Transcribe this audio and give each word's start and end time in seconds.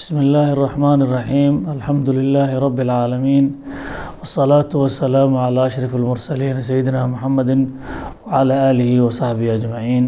بسم 0.00 0.16
الله 0.24 0.48
الرحمن 0.56 0.98
الرحيم 1.06 1.52
الحمد 1.76 2.08
لله 2.18 2.50
رب 2.66 2.78
العالمين 2.86 3.44
والصلاة 4.20 4.72
والسلام 4.82 5.30
على 5.44 5.60
أشرف 5.66 5.92
المرسلين 6.00 6.56
سيدنا 6.60 7.06
محمد 7.12 7.50
وعلى 8.26 8.54
آله 8.70 8.90
وصحبه 9.06 9.48
أجمعين 9.58 10.04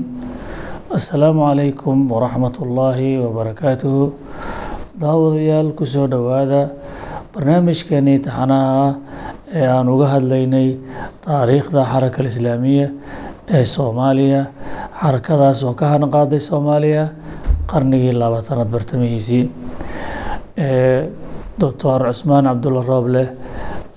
السلام 0.98 1.36
عليكم 1.50 1.96
ورحمة 2.12 2.56
الله 2.64 2.98
وبركاته 3.24 3.94
daawadayaal 4.98 5.70
kusoo 5.78 6.06
dhowaada 6.10 6.62
barnaamijkeenii 7.34 8.18
taxanaha 8.26 8.72
ah 8.86 8.94
ee 9.58 9.66
aan 9.74 9.86
uga 9.94 10.06
hadlaynay 10.14 10.68
taariikhda 11.26 11.82
xaraka 11.92 12.18
alislaamiya 12.24 12.86
ee 13.56 13.64
soomaaliya 13.74 14.40
xarakadaas 15.02 15.60
oo 15.68 15.74
ka 15.80 15.86
hanqaaday 15.94 16.40
soomaaliya 16.50 17.04
qarnigii 17.72 18.14
labaatanaad 18.22 18.70
bartamihiisii 18.74 19.44
doctor 20.57 21.99
cusmaan 22.07 22.45
cabdulla 22.45 22.81
rooble 22.85 23.23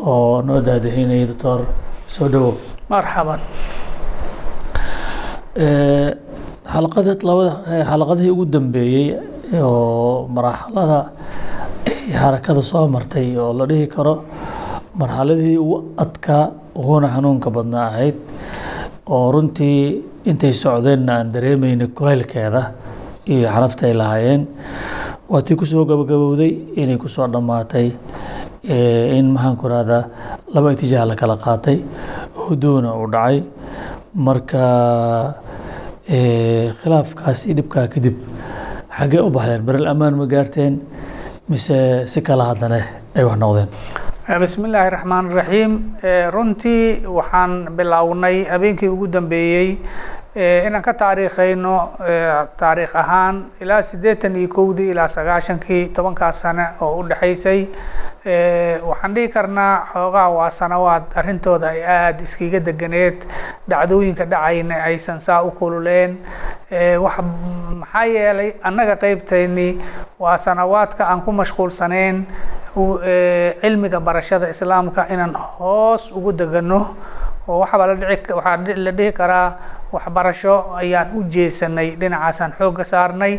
oo 0.01 0.43
noo 0.43 0.61
daadahinayay 0.61 1.27
doctor 1.31 1.61
soo 2.09 2.29
dhowow 2.33 2.55
marxaban 2.89 3.41
xalaqada 6.73 7.13
labada 7.29 7.85
xalaqadihii 7.91 8.33
ugu 8.35 8.45
dambeeyey 8.55 9.07
oo 9.63 10.29
marxalada 10.37 11.01
ay 11.87 12.13
xarakada 12.21 12.63
soo 12.63 12.89
martay 12.89 13.37
oo 13.37 13.53
la 13.59 13.65
dhihi 13.71 13.87
karo 13.95 14.15
marxaladii 15.01 15.57
ugu 15.65 15.77
adkaa 16.05 16.45
uguna 16.81 17.09
xanuunka 17.15 17.49
badnaa 17.57 17.87
ahayd 17.91 18.17
oo 19.15 19.27
runtii 19.33 19.79
intay 20.31 20.53
socdeenna 20.63 21.13
aan 21.21 21.33
dareemeynay 21.35 21.89
kulaylkeeda 21.99 22.63
iyo 23.33 23.49
xanafta 23.55 23.83
ay 23.89 23.95
lahaayeen 24.01 24.43
waa 25.29 25.43
tii 25.43 25.57
ku 25.59 25.67
soo 25.67 25.85
gabagabowday 25.85 26.53
inay 26.81 26.97
ku 27.03 27.09
soo 27.09 27.27
dhammaatay 27.27 27.87
in 29.19 29.27
maxaan 29.35 29.57
ku 29.61 29.67
rahdaa 29.73 30.03
laba 30.55 30.73
itijaah 30.75 31.07
la 31.11 31.15
kala 31.21 31.37
qaatay 31.45 31.79
huduuna 32.47 32.95
uu 32.95 33.07
dhacay. 33.15 33.43
Marka 34.27 34.63
khilaafkaas 36.81 37.47
iyo 37.47 37.55
dhibkaa 37.59 37.87
kadib 37.95 38.17
xaggee 38.99 39.21
u 39.27 39.31
baxdeen 39.31 39.63
beral 39.67 39.87
amaan 39.93 40.15
ma 40.21 40.27
gaarteen 40.33 40.81
mise 41.49 42.07
si 42.07 42.21
kala 42.23 42.45
haddana 42.51 42.79
ay 43.17 43.25
wax 43.29 43.37
noqdeen? 43.43 43.69
Bismi 44.43 44.69
illaahi 44.69 44.91
raxmaan 44.97 45.27
raxiim 45.39 45.73
runtii 46.35 47.07
waxaan 47.19 47.53
bilownay 47.77 48.37
habeenkii 48.53 48.89
ugu 48.95 49.07
dambeeyey 49.15 49.69
inaan 50.37 50.83
ka 50.85 50.93
taariikhayno 50.93 51.75
taariikh 52.61 52.93
ahaan 53.03 53.37
ilaa 53.61 53.83
siddeetan 53.83 54.37
iyo 54.37 54.49
kowdii 54.49 54.91
ilaa 54.93 55.09
sagaashankii 55.09 55.89
tobankaas 55.97 56.41
sane 56.41 56.67
oo 56.81 56.99
u 57.01 57.03
dhexaysay 57.09 57.61
waxaan 58.89 59.15
dhihi 59.15 59.29
karnaa 59.29 59.87
xoogaa 59.93 60.29
waa 60.37 60.51
sanawaad 60.51 61.05
arrintooda 61.17 61.69
ay 61.73 61.81
aada 61.85 62.23
iskiga 62.29 62.61
deganeed 62.61 63.25
dhacdooyinka 63.71 64.25
dhacayna 64.35 64.83
aysan 64.91 65.21
saa 65.21 65.43
u 65.43 65.51
kululeen 65.51 66.19
wax 67.05 67.17
maxaa 67.81 68.05
yeelay 68.05 68.53
annaga 68.63 68.97
qeybtayni 68.97 69.69
waa 70.19 70.37
sanawaadka 70.37 71.05
aan 71.09 71.23
ku 71.23 71.33
mashquulsaneen 71.33 72.27
cilmiga 73.63 74.01
barashada 74.01 74.49
islaamka 74.53 75.07
inaan 75.09 75.35
hoos 75.59 76.13
ugu 76.13 76.33
degano 76.33 76.81
oo 77.49 77.59
waxaaba 77.63 77.87
la 77.87 77.95
dhici 77.95 78.33
waxaa 78.39 78.57
la 78.87 78.93
dhihi 78.99 79.13
karaa 79.19 79.49
waxbarasho 79.93 80.55
ayaan 80.81 81.09
u 81.17 81.23
jeesanay 81.35 81.89
dhinacaasaan 82.01 82.53
xoogga 82.59 82.85
saarnay 82.93 83.35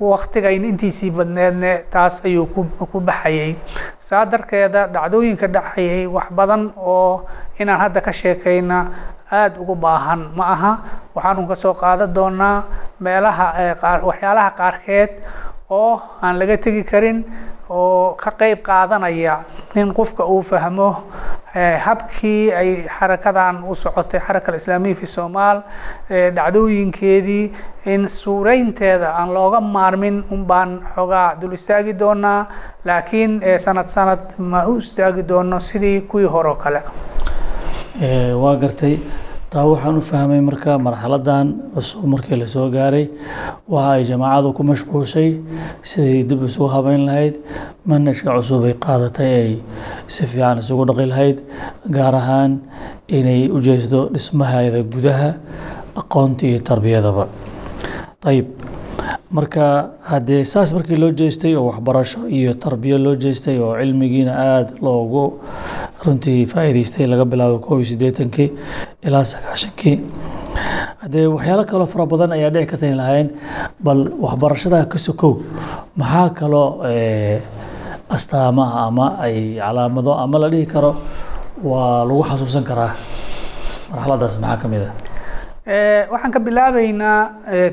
waktigayn 0.00 0.64
intiisii 0.70 1.10
badneedne 1.10 1.72
taas 1.90 2.24
ayuu 2.26 2.46
ku 2.92 2.98
baxayay. 3.00 3.54
Saa 3.98 4.24
darkeeda 4.26 4.86
dhacdooyinka 4.94 5.46
dhacayay 5.46 6.06
wax 6.06 6.26
badan 6.38 6.72
oo 6.76 7.24
inaan 7.60 7.80
hadda 7.80 8.00
ka 8.00 8.12
sheekayna 8.12 8.78
aada 9.30 9.60
ugu 9.62 9.74
baahan. 9.74 10.20
Ma 10.36 10.44
aha 10.54 10.72
waxaanu 11.14 11.46
ka 11.48 11.54
soo 11.54 11.74
qaadan 11.74 12.10
doonaa 12.14 12.64
meelaha 13.00 13.46
waxyaalaha 14.08 14.50
qaarkeed 14.58 15.12
oo 15.70 16.02
aan 16.22 16.34
laga 16.38 16.56
tegi 16.58 16.82
karin 16.84 17.24
oo 17.80 18.14
ka 18.22 18.30
qeyb 18.40 18.58
qaadanaya 18.68 19.34
in 19.80 19.92
qofka 19.98 20.24
uu 20.24 20.42
fahmo 20.42 20.88
habkii 21.84 22.52
ay 22.60 22.70
xarakadan 22.98 23.56
u 23.70 23.74
socotay 23.74 24.20
xaraka 24.26 24.52
alislaamiya 24.52 24.94
fi 25.00 25.06
somaal 25.06 25.58
dhacdooyinkeedii 26.36 27.52
in 27.94 28.08
suureynteeda 28.08 29.08
aan 29.20 29.34
looga 29.34 29.60
maarmin 29.60 30.24
un 30.30 30.44
baan 30.46 30.70
xoogaa 30.94 31.34
dul 31.40 31.52
istaagi 31.52 31.92
doonaa 31.98 32.40
laakiin 32.84 33.40
sanad 33.58 33.88
sanad 33.96 34.20
ma 34.38 34.64
u 34.66 34.76
istaagi 34.78 35.22
doono 35.28 35.60
sidii 35.60 36.00
kuwii 36.00 36.26
hore 36.26 36.48
oo 36.48 36.54
kale. 36.54 36.82
Waa 38.42 38.56
gartay 38.56 38.98
taa 39.52 39.66
waxaan 39.70 39.96
u 40.00 40.00
fahmay 40.10 40.40
marka 40.48 40.72
marxaladan 40.86 41.46
cusub 41.74 42.04
markii 42.12 42.36
la 42.40 42.46
soo 42.54 42.66
gaaray 42.76 43.06
waxa 43.74 43.90
ay 43.96 44.02
jamaacadu 44.10 44.48
ku 44.56 44.62
mashquulshay 44.70 45.28
siday 45.90 46.22
dib 46.28 46.40
isugu 46.48 46.68
habeyn 46.74 47.02
lahayd 47.08 47.34
manhajka 47.90 48.30
cusub 48.38 48.64
ay 48.68 48.74
qaadatay 48.86 49.30
ay 49.42 49.50
si 50.14 50.22
fiican 50.32 50.58
isugu 50.64 50.84
dhaqi 50.88 51.06
lahayd 51.12 51.38
gaar 51.96 52.14
ahaan 52.22 52.52
inay 53.18 53.42
u 53.56 53.60
jeesto 53.68 54.00
dhismaheeda 54.14 54.80
gudaha 54.94 55.30
aqoonta 56.00 56.42
iyo 56.48 56.60
tarbiyadaba. 56.68 57.24
Ayib 58.30 58.48
marka 59.36 59.64
haddee 60.10 60.44
saas 60.52 60.72
markii 60.76 60.96
loo 61.02 61.12
jeestay 61.20 61.52
oo 61.58 61.64
waxbarasho 61.68 62.20
iyo 62.38 62.54
tarbiyo 62.64 62.96
loo 63.04 63.14
jeestay 63.24 63.58
oo 63.60 63.74
cilmigiina 63.80 64.32
aada 64.48 64.72
loogu 64.84 65.24
runtii 66.06 66.46
faa'iidaystay 66.52 67.06
laga 67.06 67.24
bilaabo 67.32 67.58
kow 67.66 67.76
iyo 67.78 67.84
siddeetankii 67.92 68.48
ilaa 69.06 69.24
sagaashankii. 69.32 69.96
Haddee 71.02 71.26
waxyaalo 71.34 71.64
kaloo 71.70 71.86
fara 71.86 72.06
badan 72.06 72.32
ayaa 72.36 72.50
dhici 72.54 72.66
karta 72.70 72.86
in 72.86 72.96
lahayn 73.00 73.28
bal 73.84 74.00
waxbarashada 74.24 74.84
ka 74.92 74.98
sokow 74.98 75.32
maxaa 75.96 76.30
kaloo 76.40 76.68
astaamaha 78.16 78.80
ama 78.88 79.06
ay 79.24 79.56
calaamado 79.58 80.12
ama 80.24 80.38
la 80.38 80.48
dhihi 80.50 80.66
karo 80.66 80.96
waa 81.64 82.04
lagu 82.04 82.22
xasuusan 82.30 82.64
karaa? 82.64 82.92
Marxaladaas 83.90 84.38
maxaa 84.42 84.56
ka 84.62 84.68
mid 84.68 84.82
ah? 84.88 84.92
Waxaan 86.12 86.32
ka 86.34 86.40
bilaabeynaa 86.40 87.20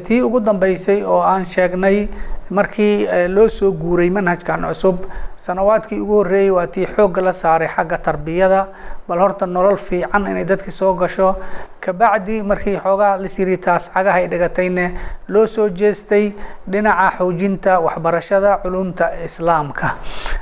tii 0.06 0.22
ugu 0.22 0.40
dambeysay 0.40 1.02
oo 1.04 1.20
aan 1.22 1.46
sheegnay 1.46 2.08
markii 2.50 3.08
loo 3.28 3.48
soo 3.50 3.72
guuray 3.72 4.10
manhajkan 4.10 4.66
cusub 4.68 4.98
sanawaadkii 5.38 6.00
ugu 6.02 6.14
horreeyey 6.20 6.50
waa 6.52 6.68
tii 6.68 6.86
xoogga 6.96 7.22
la 7.22 7.32
saaray 7.34 7.68
xagga 7.68 7.98
tarbiyada 7.98 8.68
bal 9.08 9.20
horta 9.20 9.46
nolol 9.46 9.78
fiican 9.78 10.28
inay 10.28 10.46
dadki 10.46 10.72
soo 10.72 10.94
gasho. 10.94 11.36
Kabacdi 11.80 12.44
markii 12.44 12.78
xoogaa 12.84 13.18
lasiri 13.22 13.58
taas 13.58 13.90
cagaha 13.94 14.18
ay 14.18 14.28
dhigatayne 14.28 14.86
loo 15.28 15.46
soo 15.48 15.70
jeestay 15.70 16.34
dhinaca 16.72 17.18
xoojinta 17.18 17.80
waxbarashada 17.80 18.58
culumta 18.64 19.12
islaamka. 19.26 19.96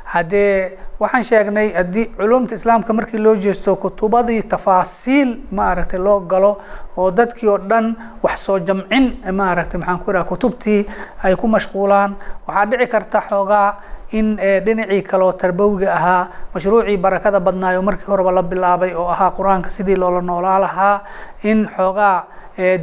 Haddee 0.06 0.78
waxaan 1.00 1.24
sheegnay 1.24 1.68
haddii 1.78 2.06
culumta 2.18 2.56
islaamka 2.56 2.94
markii 2.94 3.20
loo 3.22 3.36
jeesto 3.36 3.76
kutubadii 3.76 4.42
tafaasiil 4.44 5.30
maaragtay 5.52 6.00
loo 6.00 6.20
galo 6.32 6.58
oo 6.98 7.12
dadkii 7.12 7.50
oo 7.50 7.58
dhan 7.70 7.96
wax 8.24 8.38
soo 8.46 8.60
jamcin 8.60 9.06
maaragtay 9.32 9.80
maxaan 9.80 10.00
ku 10.00 10.12
idhaha 10.12 10.26
kutubtii 10.32 10.82
ay 11.24 11.36
ku 11.36 11.48
mashquulaan. 11.48 12.16
Waxaa 12.48 12.66
dhici 12.66 12.88
karta 12.88 13.22
xoogaa 13.30 13.70
in 14.12 14.38
dhinacii 14.66 15.02
kaleo 15.04 15.32
tarbawiga 15.34 15.94
ahaa 15.94 16.28
mashruucii 16.54 16.98
barakada 16.98 17.40
badnaayo 17.40 17.82
markii 17.82 18.08
horeba 18.08 18.32
la 18.32 18.44
bilaabay 18.44 18.94
oo 18.96 19.08
ahaa 19.08 19.32
qur'aanka 19.38 19.70
sidii 19.70 19.96
loola 19.96 20.22
noolaa 20.22 20.60
lahaa 20.62 21.04
in 21.44 21.70
xoogaa 21.78 22.24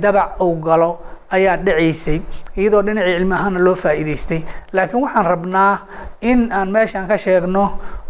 dabac 0.03 0.41
uu 0.41 0.55
galo 0.63 0.99
ayaa 1.31 1.57
dhacaysay 1.57 2.21
iyadoo 2.57 2.83
dhinacii 2.87 3.17
cilmi 3.19 3.35
ahaana 3.35 3.59
loo 3.59 3.75
faa'iidaystay. 3.75 4.41
Laakiin 4.73 5.03
waxaan 5.03 5.27
rabnaa 5.27 5.79
in 6.21 6.53
aan 6.53 6.71
meeshaan 6.71 7.09
ka 7.09 7.17
sheegno 7.17 7.65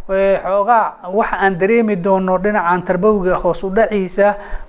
xoogaa 0.08 1.08
waxa 1.18 1.36
aan 1.40 1.54
dareemi 1.58 1.96
doono 1.96 2.38
dhinacan 2.38 2.82
tarbawiga 2.84 3.36
hoos 3.42 3.62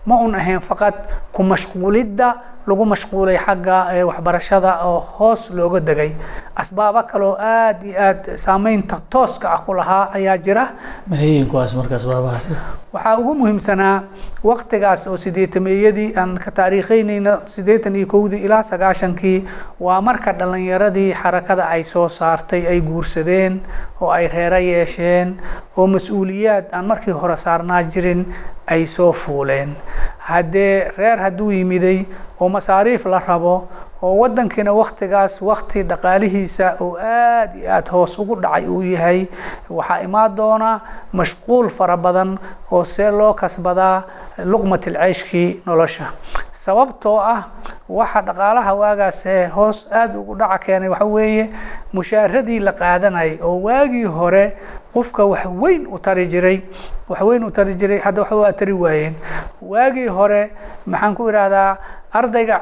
ma 0.06 0.16
un 0.26 0.36
ahayn 0.36 0.60
faqad 0.62 0.96
ku 1.34 1.44
mashquulidda 1.44 2.28
lagu 2.68 2.86
mashquulay 2.86 3.38
xagga 3.38 3.78
waxbarashada 4.10 4.72
oo 4.86 5.00
hoos 5.18 5.50
looga 5.52 5.80
degay. 5.80 6.12
Asbaabo 6.56 7.04
kaloo 7.12 7.36
aada 7.40 7.86
iyo 7.86 8.00
aada 8.00 8.38
saameynta 8.38 9.00
tooska 9.10 9.52
ah 9.54 9.62
ku 9.66 9.74
lahaa 9.74 10.10
ayaa 10.18 10.38
jira. 10.38 10.66
Maxayiin 11.08 11.48
kuwaas 11.48 11.76
marka 11.76 11.96
asbaabahaasi. 11.96 12.52
Waxaa 12.94 13.18
ugu 13.20 13.34
muhiimsanaa 13.36 14.04
waktigaas 14.44 15.08
oo 15.08 15.18
sideetameeyadii 15.18 16.14
aan 16.18 16.38
ka 16.40 16.52
taariikheynayna 16.52 17.38
siddeetan 17.46 17.96
iyo 17.96 18.08
kowdii 18.08 18.42
ilaa 18.48 18.64
sagaashankii 18.64 19.46
waa 19.80 20.02
marka 20.02 20.32
dhallinyaradii 20.34 21.14
xarakada 21.14 21.68
ay 21.70 21.84
soo 21.84 22.10
saartay 22.10 22.68
ay 22.68 22.82
guursadeen 22.82 23.62
oo 24.02 24.10
ay 24.12 24.28
reero 24.28 24.58
yeesheen 24.58 25.38
oo 25.78 25.88
mas'uuliyaad 25.88 26.66
aan 26.72 26.86
markii 26.88 27.14
hore 27.14 27.38
saarnaa 27.38 27.84
jirin 27.84 28.26
ay 28.68 28.86
soo 28.86 29.12
fuuleen. 29.12 29.76
Haddee 30.20 30.92
reer 30.98 31.18
hadduu 31.20 31.52
yimiday 31.52 32.06
oo 32.40 32.50
masaariif 32.50 33.06
la 33.06 33.20
rabo 33.20 33.68
oo 34.02 34.16
wadankiina 34.22 34.74
waktigaas 34.74 35.42
wakti 35.42 35.84
dhaqaalihiisa 35.84 36.76
uu 36.82 36.98
aad 36.98 37.56
iyo 37.56 37.72
aad 37.72 37.90
hoos 37.92 38.18
ugu 38.20 38.36
dhacay 38.42 38.66
uu 38.68 38.82
yahay 38.82 39.28
waxaa 39.70 40.00
imaan 40.02 40.36
doona 40.36 40.82
mashquul 41.14 41.70
fara 41.70 41.98
badan 41.98 42.38
oo 42.72 42.84
see 42.84 43.12
loo 43.12 43.34
kasbadaa 43.34 44.04
luqmat 44.46 44.88
ilceyshkii 44.88 45.62
nolosha. 45.66 46.06
Sababtoo 46.52 47.20
ah 47.20 47.44
waxa 47.90 48.22
dhaqaalaha 48.22 48.74
waagaas 48.74 49.26
ee 49.26 49.48
hoos 49.48 49.88
aada 49.92 50.20
ugu 50.20 50.36
dhaca 50.36 50.58
keenay 50.66 50.90
waxa 50.90 51.06
weeye 51.06 51.50
mushaaradii 51.94 52.60
la 52.60 52.72
qaadanayay 52.74 53.38
oo 53.42 53.62
waagii 53.62 54.04
hore 54.04 54.58
qofka 54.94 55.26
wax 55.26 55.46
weyn 55.62 55.88
u 55.88 56.00
tari 56.00 56.26
jiray 56.28 56.62
wax 57.10 57.22
weyn 57.22 57.44
u 57.44 57.52
tari 57.52 57.76
jiray 57.76 58.00
hadda 58.00 58.22
waxba 58.22 58.38
waa 58.38 58.54
tari 58.54 58.74
waayeen. 58.74 59.14
Waagii 59.62 60.08
hore 60.08 60.52
maxaan 60.86 61.16
ku 61.16 61.30
idhaahdaa 61.30 61.78
ardayga 62.16 62.58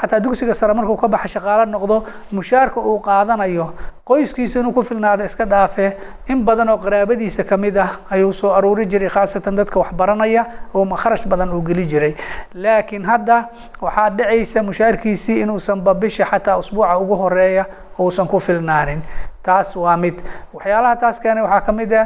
xataa 0.00 0.20
dugsiga 0.20 0.54
sare 0.54 0.74
markuu 0.74 0.96
ka 0.96 1.08
baxa 1.08 1.28
shaqaalo 1.38 1.64
noqdo 1.70 2.04
mushaarka 2.32 2.80
uu 2.80 2.98
qaadanayo 3.00 3.72
qoyskiisa 4.04 4.60
inuu 4.60 4.72
ku 4.72 4.82
filnaado 4.82 5.24
iska 5.24 5.44
dhaafe. 5.46 5.96
In 6.28 6.44
badan 6.44 6.68
oo 6.68 6.78
qaraabadiisa 6.78 7.44
ka 7.44 7.56
mid 7.56 7.76
ah 7.78 7.90
ayuu 8.10 8.32
soo 8.32 8.52
aruuri 8.52 8.86
jiray 8.86 9.08
khaasatan 9.08 9.54
dadka 9.56 9.78
wax 9.80 9.92
baranaya 9.94 10.44
oo 10.74 10.84
kharash 10.96 11.26
badan 11.26 11.52
uu 11.54 11.62
geli 11.62 11.86
jiray. 11.86 12.14
Laakiin 12.54 13.04
hadda 13.04 13.48
waxaa 13.80 14.10
dhacaysa 14.10 14.62
mushaarkiisii 14.62 15.40
inuusanba 15.42 15.94
bisha 15.94 16.24
xataa 16.24 16.58
usbuuca 16.58 16.98
ugu 16.98 17.14
horreeya 17.16 17.66
uusan 17.98 18.26
ku 18.26 18.40
filnaanin 18.40 19.02
taas 19.48 19.68
waa 19.84 19.96
mid 20.04 20.16
waxyaalaha 20.54 20.96
taas 21.02 21.16
keenay 21.22 21.42
waxaa 21.46 21.66
ka 21.66 21.72
mid 21.80 21.92
ah 22.00 22.04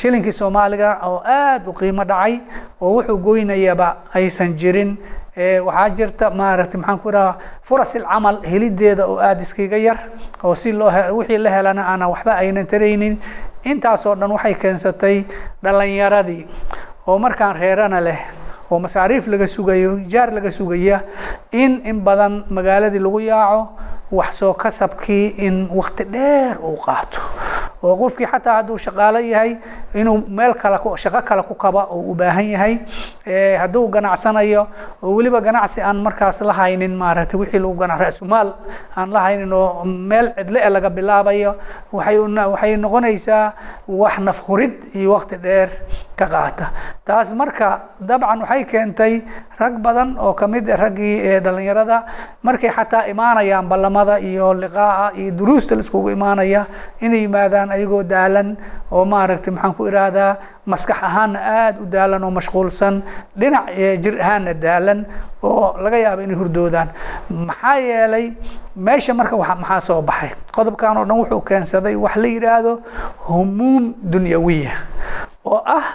shilinkii 0.00 0.32
soomaaliga 0.40 0.90
oo 1.08 1.18
aada 1.38 1.70
u 1.70 1.72
qiimo 1.80 2.04
dhacay 2.10 2.34
oo 2.80 2.90
wuxuu 2.96 3.18
goynayaba 3.26 3.88
aysan 4.14 4.52
jirin. 4.60 4.92
Waxaa 5.66 5.88
jirta 5.98 6.26
maaragtay 6.30 6.78
maxaan 6.80 6.98
ku 7.02 7.08
idhaha 7.08 7.32
furas 7.68 7.94
ilcamal 7.98 8.36
helideeda 8.50 9.04
oo 9.06 9.16
aada 9.28 9.42
iskaga 9.46 9.78
yar 9.86 9.98
oo 10.44 10.54
si 10.54 10.72
loo 10.72 10.90
wixii 11.18 11.38
la 11.44 11.50
helana 11.56 11.82
aanan 11.90 12.10
waxba 12.12 12.32
aynan 12.42 12.66
taraynin. 12.72 13.14
Intaasoo 13.70 14.14
dhan 14.20 14.30
waxay 14.36 14.54
keensatay 14.62 15.16
dhalinyaradii 15.64 16.42
oo 17.06 17.18
markaan 17.24 17.56
reerana 17.62 18.00
leh 18.06 18.18
oo 18.72 18.78
masaariif 18.84 19.24
laga 19.32 19.46
sugayo 19.56 19.92
jaar 20.12 20.28
laga 20.36 20.50
sugaya 20.58 20.98
in 21.62 21.72
in 21.90 21.98
badan 22.06 22.34
magaaladii 22.56 23.02
lagu 23.06 23.20
yaaco 23.30 23.62
wax 24.18 24.30
soo 24.40 24.52
kasabkii 24.62 25.26
in 25.46 25.54
wakti 25.78 26.04
dheer 26.14 26.56
uu 26.68 26.76
qaato. 26.84 27.20
Oo 27.82 27.94
qofkii 28.00 28.26
xataa 28.32 28.54
hadduu 28.60 28.76
shaqaalo 28.84 29.18
yahay 29.32 29.56
inuu 30.00 30.18
meel 30.38 30.52
kale 30.54 30.76
shaqo 31.02 31.20
kale 31.28 31.42
ku 31.48 31.54
kaba 31.62 31.82
uu 31.96 32.12
u 32.12 32.14
baahan 32.14 32.46
yahay 32.54 32.74
hadduu 33.60 33.88
ganacsanayo 33.94 34.62
oo 35.02 35.14
weliba 35.16 35.40
ganacsi 35.40 35.80
aan 35.82 35.98
markaas 36.06 36.40
la 36.48 36.52
haynin 36.58 36.94
maaragtay 37.02 37.40
wixii 37.40 37.58
lagu 37.64 37.74
gana 37.82 37.96
ra-sumaal 38.02 38.48
aan 38.96 39.08
la 39.14 39.20
haynin 39.26 39.52
oo 39.52 39.84
meel 39.84 40.28
cidle 40.36 40.60
e 40.60 40.68
laga 40.70 40.90
bilaabayo 40.90 41.52
waxay 41.92 42.18
waxay 42.52 42.76
noqonaysaa 42.84 43.52
wax 43.88 44.14
nafhurid 44.28 44.74
iyo 44.94 45.10
wakti 45.16 45.36
dheer 45.44 45.68
ka 46.18 46.26
qaata 46.34 46.66
taas 47.02 47.34
marka 47.34 47.98
dabcan 47.98 48.46
waxay 48.46 48.62
keentay 48.70 49.12
rag 49.58 49.74
badan 49.82 50.14
oo 50.22 50.34
ka 50.38 50.46
mid 50.46 50.70
raggii 50.70 51.42
dhalinyarada 51.42 51.98
markay 52.46 52.70
xataa 52.70 53.10
imaanayaan 53.10 53.66
ballamada 53.66 54.22
iyo 54.22 54.54
liqaa'a 54.54 55.10
iyo 55.18 55.34
duruusta 55.34 55.74
laiskugu 55.74 56.14
imaanaya 56.14 56.62
inay 57.02 57.26
yimaadaan 57.26 57.74
ayagoo 57.74 58.06
daalan 58.06 58.54
oo 58.94 59.02
maaragtay 59.04 59.50
maxaan 59.50 59.74
ku 59.74 59.82
idhaahdaa 59.90 60.36
maskax 60.70 60.98
ahaanna 61.02 61.38
aada 61.42 61.78
u 61.82 61.86
daalan 61.90 62.22
oo 62.22 62.30
mashquulsan 62.38 63.02
dhinac 63.34 63.66
jir 64.02 64.14
ahaanna 64.22 64.54
daalan 64.54 64.98
oo 65.42 65.74
laga 65.82 65.98
yaabo 65.98 66.22
inay 66.22 66.38
hurdoodaan. 66.38 66.88
Maxaa 67.48 67.76
yeelay 67.82 68.26
meesha 68.78 69.10
marka 69.10 69.34
wa 69.34 69.58
maxaa 69.58 69.80
soo 69.82 70.02
baxay? 70.06 70.30
Qodobkan 70.54 70.94
oo 71.02 71.04
dhan 71.04 71.18
wuxuu 71.18 71.42
keensaday 71.42 71.98
wax 71.98 72.14
la 72.22 72.28
yidhaahdo 72.30 72.72
humuum 73.26 73.90
dunyawiya 74.12 74.70
oo 75.44 75.58
ah 75.76 75.86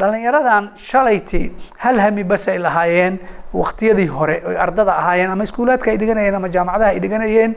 dhalinyaradan 0.00 0.64
shalayti 0.76 1.42
hal 1.82 1.96
hami 2.00 2.24
bas 2.24 2.48
ay 2.48 2.58
lahaayeen 2.58 3.18
waktiyadii 3.52 4.06
hore 4.06 4.42
oy 4.46 4.56
ardada 4.64 4.92
ahaayeen 4.96 5.30
ama 5.30 5.42
iskuulaadka 5.44 5.90
ay 5.90 5.96
dhiganayeen 5.98 6.34
ama 6.34 6.48
jaamacadaha 6.48 6.90
ay 6.94 7.00
dhiganayeen 7.04 7.54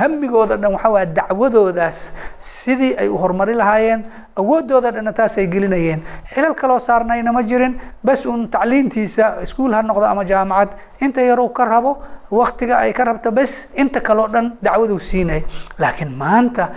hamigooda 0.00 0.56
dhan 0.56 0.72
waxaa 0.74 0.90
waaya 0.94 1.06
dacwadoodaas 1.06 2.12
sidii 2.38 2.94
ay 2.98 3.08
u 3.08 3.16
horumari 3.22 3.54
lahaayeen 3.54 4.04
awoodooda 4.36 4.90
dhanna 4.90 5.12
taas 5.12 5.38
ay 5.38 5.46
gelinayeen. 5.46 6.00
Xilal 6.34 6.54
kaloo 6.54 6.78
saarnayna 6.78 7.32
ma 7.32 7.42
jirin 7.42 7.74
bas 8.04 8.26
uun 8.26 8.48
tacliintiisa 8.48 9.42
iskuul 9.42 9.72
ha 9.74 9.82
noqdo 9.82 10.04
ama 10.06 10.24
jaamacad. 10.24 10.74
Inta 11.00 11.20
yaruu 11.22 11.48
ka 11.52 11.64
rabo 11.64 11.98
waktiga 12.30 12.78
ay 12.78 12.92
ka 12.92 13.04
rabto 13.04 13.30
bes 13.30 13.68
inta 13.74 14.00
kaleo 14.00 14.28
dhan 14.28 14.56
dacwaduu 14.62 14.98
siinay. 14.98 15.42
Laakiin 15.78 16.16
maanta 16.16 16.68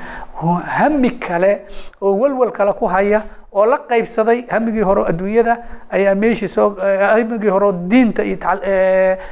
hami 0.78 1.12
kale 1.20 1.66
oo 2.02 2.14
walwal 2.20 2.52
kale 2.52 2.74
ku 2.74 2.86
haya 2.88 3.22
oo 3.54 3.66
la 3.72 3.78
qaybsaday 3.92 4.40
hamigii 4.54 4.86
hore 4.90 5.02
adduunyada 5.12 5.54
ayaa 5.98 6.16
meeshii 6.24 6.48
soo 6.56 6.68
hamigii 7.14 7.52
hore 7.56 7.70
diinta 7.92 8.24
iyo 8.30 8.38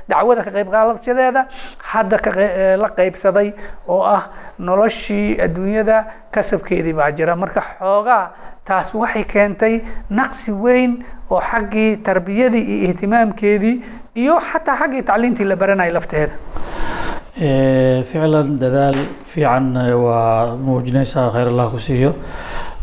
dacwada 0.09 0.41
ka 0.45 0.51
qayb 0.57 0.69
qaadashadeeda 0.75 1.41
hadda 1.93 2.17
la 2.83 2.89
qaybsaday 2.99 3.47
oo 3.87 4.01
ah 4.15 4.21
noloshii 4.59 5.39
adduunyada 5.45 5.97
kasabkeedii 6.31 6.93
baa 6.99 7.11
jira. 7.11 7.35
Marka 7.35 7.61
xoogaa 7.79 8.23
taas 8.65 8.93
waxay 9.01 9.23
keentay 9.33 9.73
naqsi 10.19 10.51
weyn 10.63 10.91
oo 11.31 11.41
xaggii 11.51 11.97
tarbiyadii 12.07 12.63
iyo 12.75 12.83
ihtimaamkeedii 12.89 13.75
iyo 14.21 14.35
xataa 14.49 14.75
xaggii 14.81 15.01
tacliintii 15.09 15.45
la 15.51 15.55
baranaya 15.55 15.93
lafteeda. 15.97 16.33
Ficlan 18.09 18.59
dadaal 18.59 18.97
fiican 19.25 19.73
waa 20.03 20.55
muujinaysaa 20.65 21.29
khayr 21.33 21.47
allah 21.51 21.71
ku 21.71 21.79
siiyo 21.79 22.11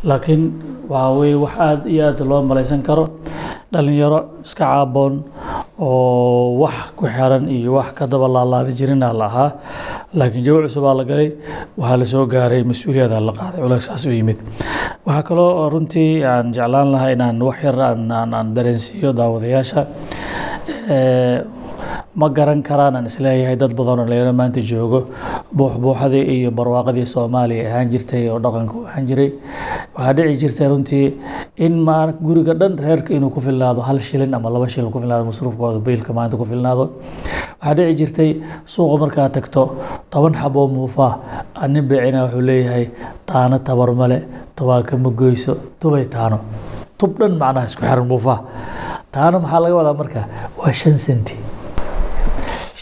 laakiin 0.04 0.42
waxaa 0.88 1.12
weye 1.18 1.34
wax 1.44 1.54
aada 1.58 1.88
iyo 1.90 2.02
aad 2.08 2.20
loo 2.30 2.42
malaysan 2.42 2.82
karo. 2.82 3.04
Dhalinyaro 3.72 4.20
iska 4.44 4.64
caaboon 4.64 5.14
oo 5.78 6.56
wax 6.62 6.76
ku 6.96 7.04
xiran 7.06 7.44
iyo 7.52 7.74
wax 7.76 7.92
ka 7.98 8.06
daba 8.06 8.28
laalaadi 8.28 8.72
jirina 8.78 9.12
la 9.12 9.26
ahaa 9.28 9.50
laakiin 10.14 10.44
jawi 10.44 10.64
cusubaa 10.68 10.94
la 10.96 11.04
galay. 11.04 11.28
Waxaa 11.76 11.96
la 12.00 12.04
soo 12.12 12.24
gaaray 12.26 12.62
mas'uuliyada 12.64 13.20
la 13.20 13.32
qaaday 13.32 13.60
culaysaas 13.60 14.06
u 14.08 14.10
yimid. 14.16 14.38
Waxaa 15.06 15.22
kaloo 15.28 15.68
runtii 15.72 16.24
aan 16.24 16.52
jeclaan 16.56 16.88
lahaa 16.92 17.12
inaan 17.12 17.36
wax 17.42 17.58
yar 17.64 17.78
aan 17.80 18.48
dareensiiyo 18.56 19.12
daawadayaasha 19.12 19.80
ma 22.20 22.28
garan 22.36 22.60
karaan 22.68 22.96
aan 22.98 23.06
is 23.10 23.16
leeyahay 23.24 23.56
dad 23.62 23.72
badan 23.78 23.98
oo 24.02 24.06
dhalinyaro 24.08 24.32
maanta 24.40 24.60
joogo 24.70 25.00
buuxbuuxadii 25.58 26.24
iyo 26.34 26.50
barwaaqadii 26.58 27.06
soomaaliya 27.14 27.64
ahaan 27.70 27.88
jirtay 27.92 28.22
oo 28.32 28.38
dhaqanka 28.44 28.74
ahaan 28.90 29.04
jiray. 29.10 29.30
Waxaa 29.96 30.14
dhici 30.18 30.36
jirtay 30.42 30.68
runtii 30.72 31.04
in 31.66 31.74
ma 31.86 31.96
guriga 32.26 32.54
dhan 32.60 32.74
reerka 32.84 33.10
inuu 33.18 33.30
ku 33.36 33.40
filnaado 33.46 33.80
hal 33.88 33.98
shilin 34.08 34.34
ama 34.38 34.50
laba 34.54 34.66
shilin 34.74 34.90
ku 34.94 34.98
filnaado 35.02 35.24
masruufkooda 35.30 35.78
biilka 35.86 36.12
maanta 36.18 36.36
ku 36.40 36.44
filnaado. 36.50 36.84
Waxaa 37.60 37.74
dhici 37.78 37.94
jirtay 38.00 38.30
suuqa 38.72 38.96
markaa 39.02 39.28
tagto 39.36 39.62
toban 40.10 40.34
xaboo 40.40 40.66
muufaa 40.76 41.12
anin 41.64 41.84
beecina 41.90 42.24
wuxuu 42.24 42.42
leeyahay 42.50 42.84
taano 43.30 43.58
tabar 43.68 43.90
male 44.00 44.18
tubaaka 44.56 44.96
ma 45.04 45.10
goyso 45.20 45.52
tubay 45.80 46.04
taano. 46.16 46.38
Tub 46.98 47.12
dhan 47.20 47.32
macnaha 47.42 47.66
isku 47.70 47.82
xiran 47.86 48.06
muufaa 48.12 48.38
taano 49.14 49.36
maxaa 49.44 49.60
laga 49.64 49.74
wadaa 49.80 49.96
marka? 50.00 50.20
Waa 50.58 50.72
shan 50.80 50.96
senti 51.06 51.34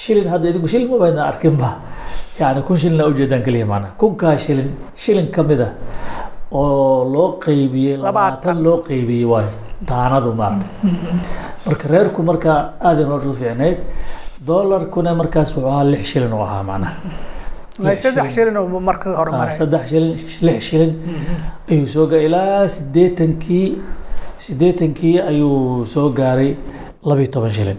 shilin 0.06 0.26
hadda 0.32 0.46
idinku 0.50 0.68
shilin 0.72 0.88
ma 0.92 0.98
baydna 1.04 1.22
arkinba. 1.30 1.70
Yani 2.40 2.60
kun 2.66 2.76
shilin 2.82 3.00
aa 3.02 3.08
ujeedaan 3.12 3.42
keliya 3.46 3.66
macnaha 3.72 3.92
kunkaa 4.00 4.34
shilin 4.44 4.68
shilin 5.04 5.28
ka 5.34 5.42
mid 5.50 5.60
a 5.66 5.68
oo 6.60 7.04
loo 7.14 7.28
qeybiyey 7.44 7.96
labaatan 8.06 8.56
loo 8.66 8.76
qeybiyey 8.88 9.24
waa 9.32 9.42
taanadu 9.90 10.30
maarata 10.40 10.66
marka 11.66 11.84
reerku 11.92 12.20
marka 12.30 12.52
aada 12.88 13.02
noloshu 13.10 13.32
fiicneyd 13.40 13.78
doolarkuna 14.48 15.10
markaas 15.20 15.48
wuxuu 15.56 15.70
ahaa 15.72 15.84
lix 15.92 16.04
shilin 16.12 16.32
u 16.38 16.40
ahaa 16.46 16.62
macnaha 16.70 16.94
saddex 18.04 18.28
shilin. 18.36 18.56
oo 18.60 18.80
markii 18.90 19.14
hore 19.20 19.30
maray. 19.38 19.54
saddex 19.60 19.84
shilin 19.92 20.12
lix 20.46 20.60
shilin. 20.68 20.92
Ayuu 21.72 21.86
soo 21.94 22.04
gaaray 22.10 22.26
ilaa 22.28 22.68
siddeetankii 22.76 23.66
siddeetankii 24.46 25.14
ayuu 25.30 25.86
soo 25.94 26.08
gaaray 26.18 26.50
labiyo 27.08 27.28
toban 27.34 27.52
shilin 27.58 27.78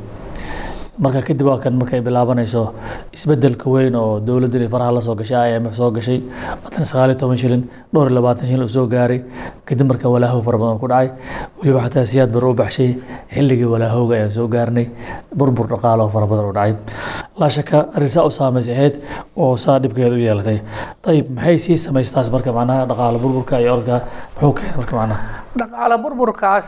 marka 1.03 1.21
kadib 1.27 1.45
waa 1.49 1.59
kan 1.63 1.73
markay 1.79 2.01
bilaabanayso 2.07 2.61
isbeddelka 3.17 3.69
weyn 3.73 3.95
oo 3.95 4.19
dowladdan 4.27 4.65
faraha 4.73 4.91
la 4.97 5.01
soo 5.07 5.15
gashay 5.19 5.51
i 5.53 5.59
m 5.59 5.65
f 5.71 5.75
soo 5.79 5.89
gashay 5.97 6.19
haddana 6.63 6.85
sagaal 6.91 7.11
iyo 7.13 7.19
toban 7.21 7.37
shilin 7.43 7.63
dhowr 7.93 8.09
labaatan 8.17 8.47
shilin 8.49 8.63
uu 8.67 8.73
soo 8.77 8.87
gaaray. 8.93 9.19
Kadib 9.67 9.87
marka 9.91 10.07
walaahow 10.13 10.41
fara 10.47 10.57
badan 10.63 10.79
ku 10.81 10.87
dhacay. 10.91 11.09
Weliba 11.59 11.79
xataa 11.85 12.05
siyaad 12.11 12.31
bar 12.35 12.43
u 12.49 12.53
baxshay 12.61 12.89
xilligii 13.35 13.69
walaahowga 13.73 14.13
ayaan 14.17 14.31
soo 14.37 14.47
gaarnay. 14.55 14.85
Burbur 15.37 15.67
dhaqaalo 15.73 16.09
fara 16.15 16.27
badan 16.31 16.45
u 16.49 16.53
dhacay. 16.57 16.73
Laa 17.39 17.49
shaka 17.57 17.77
arrin 17.95 18.09
saa 18.15 18.25
u 18.25 18.31
saamaysa 18.39 18.71
ahayd 18.77 18.95
oo 19.37 19.55
saa 19.65 19.77
dhibkeeda 19.83 20.15
u 20.15 20.21
yeelatay. 20.27 20.57
Ayib 21.11 21.27
maxay 21.37 21.57
sii 21.65 21.77
samaystaas 21.87 22.31
marka 22.35 22.51
macnaha 22.59 22.85
dhaqaale 22.91 23.17
burburka 23.23 23.59
iyo 23.61 23.73
orodka 23.77 23.97
muxuu 24.41 24.53
keenay 24.57 24.75
marka 24.81 24.95
macnaha? 25.01 25.21
Dhaqaale 25.59 25.95
burburkaas 26.03 26.67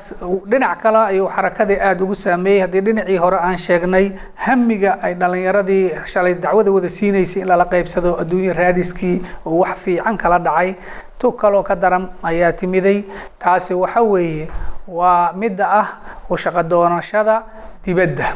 dhinac 0.51 0.77
kale 0.83 0.99
ayuu 1.11 1.27
xarakadii 1.35 1.79
aada 1.87 2.03
ugu 2.05 2.15
saameeyey. 2.25 2.61
Haddii 2.65 2.81
dhinacii 2.87 3.17
hore 3.23 3.37
aan 3.47 3.57
sheegnay 3.65 4.05
hamiga 4.35 4.99
ay 5.01 5.13
dhalinyaradii 5.15 5.91
shalay 6.05 6.35
dacwada 6.35 6.71
wada 6.71 6.89
siinaysay 6.89 7.41
in 7.43 7.47
lala 7.47 7.65
qaybsado 7.65 8.15
adduunya 8.21 8.53
raadiskii 8.53 9.21
oo 9.45 9.59
wax 9.63 9.77
fiican 9.83 10.17
kala 10.17 10.39
dhacay. 10.39 10.75
Tug 11.19 11.35
kaloo 11.35 11.63
ka 11.63 11.75
daran 11.75 12.07
ayaa 12.23 12.51
timiday 12.53 13.03
taasi 13.39 13.73
waxa 13.73 14.01
weeye 14.01 14.47
waa 14.87 15.33
midda 15.33 15.65
ah 15.81 15.87
u 16.29 16.35
doonashada 16.63 17.43
dibadda 17.83 18.35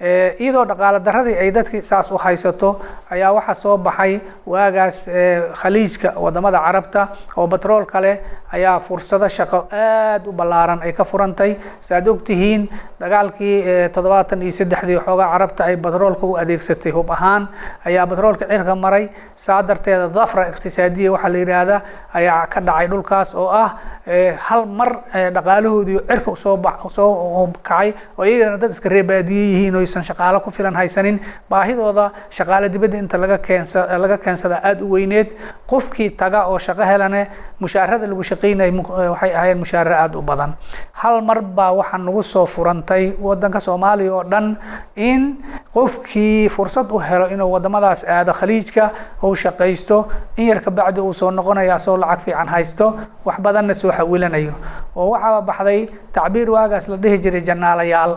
iyadoo 0.00 0.64
dhaqaale 0.66 0.98
daradii 1.00 1.36
ay 1.38 1.50
dadkii 1.54 1.82
saas 1.82 2.10
u 2.10 2.18
haysato 2.18 2.80
ayaa 3.10 3.32
waxaa 3.32 3.54
soo 3.54 3.76
baxay 3.78 4.20
waagaas 4.46 5.08
khaliijka 5.60 6.14
waddamada 6.18 6.58
carabta 6.58 7.08
oo 7.36 7.46
batroolka 7.46 8.00
leh 8.00 8.16
ayaa 8.52 8.78
fursado 8.80 9.28
shaqo 9.28 9.66
aada 9.72 10.28
u 10.28 10.32
ballaaran 10.32 10.82
ay 10.82 10.92
ka 10.92 11.04
furantay. 11.04 11.56
Saaad 11.80 12.08
ogtihiin 12.08 12.68
dagaalkii 13.00 13.88
toddobaatan 13.94 14.42
iyo 14.42 14.50
saddexdii 14.50 14.98
xoogaa 15.06 15.30
carabta 15.32 15.64
ay 15.64 15.76
batroolka 15.76 16.26
u 16.26 16.36
adeegsatay 16.42 16.92
hub 16.92 17.10
ahaan 17.10 17.48
ayaa 17.86 18.06
batroolka 18.06 18.46
cirka 18.50 18.74
maray. 18.74 19.08
Saa 19.34 19.62
darteeda 19.62 20.08
dafra 20.08 20.48
iqtisaadiya 20.50 21.12
waxaa 21.14 21.28
la 21.32 21.38
yidhaahdaa 21.38 21.80
ayaa 22.14 22.46
ka 22.46 22.60
dhacay 22.60 22.86
dhulkaas 22.88 23.34
oo 23.34 23.48
ah 23.48 23.70
hal 24.48 24.66
mar 24.66 24.90
dhaqaalahoodii 25.34 25.98
cirka 26.08 26.30
u 26.30 26.36
soo 26.36 26.58
soo 26.90 27.50
kacay 27.62 27.92
oo 28.18 28.24
iyagana 28.24 28.58
dad 28.58 28.70
iska 28.70 28.88
reebaadiye 28.88 29.44
yihiin 29.54 29.74
oysan 29.84 30.02
shaqaalo 30.08 30.40
ku 30.44 30.50
filan 30.50 30.74
haysanin 30.80 31.20
baahidooda 31.50 32.10
shaqaale 32.38 32.68
dibadda 32.74 32.98
inta 33.04 33.18
laga 33.22 33.38
keensa 33.46 33.84
laga 34.04 34.16
keensada 34.24 34.56
aada 34.68 34.82
u 34.84 34.90
weyneed 34.96 35.28
qofkii 35.70 36.10
taga 36.20 36.40
oo 36.50 36.58
shaqo 36.66 36.82
helane 36.90 37.22
mushaarada 37.60 38.06
lagu 38.10 38.22
shaqeynay 38.30 38.70
waxay 39.12 39.32
ahayd 39.38 39.56
mushaare 39.62 39.94
aada 40.02 40.18
u 40.18 40.22
badan. 40.22 40.50
Hal 41.00 41.20
mar 41.28 41.38
baa 41.42 41.72
waxaa 41.80 41.98
nagu 42.06 42.22
soo 42.22 42.46
furantay 42.54 43.04
wadanka 43.26 43.60
soomaaliya 43.66 44.12
oo 44.18 44.24
dhan 44.32 44.46
in 44.96 45.22
qofkii 45.74 46.48
fursad 46.48 46.88
u 46.90 46.98
helo 46.98 47.26
inuu 47.34 47.50
wadamadaas 47.54 48.04
aado 48.08 48.32
khaliijka 48.32 48.90
uu 49.22 49.34
shaqaysto 49.34 49.96
in 50.36 50.46
yar 50.48 50.60
kabacdi 50.66 51.00
uu 51.00 51.12
soo 51.12 51.30
noqonaya 51.30 51.74
asoo 51.74 51.96
lacag 52.02 52.20
fiican 52.24 52.48
haysto 52.48 52.86
wax 53.24 53.36
badanna 53.44 53.74
soo 53.74 53.92
xawilanayo. 53.92 54.54
Oo 54.96 55.10
waxaa 55.14 55.40
baxday 55.48 55.80
tacbiir 56.12 56.48
waagaas 56.50 56.88
la 56.88 56.96
dhihi 56.96 57.18
jiray 57.24 57.42
janaalayaal 57.48 58.12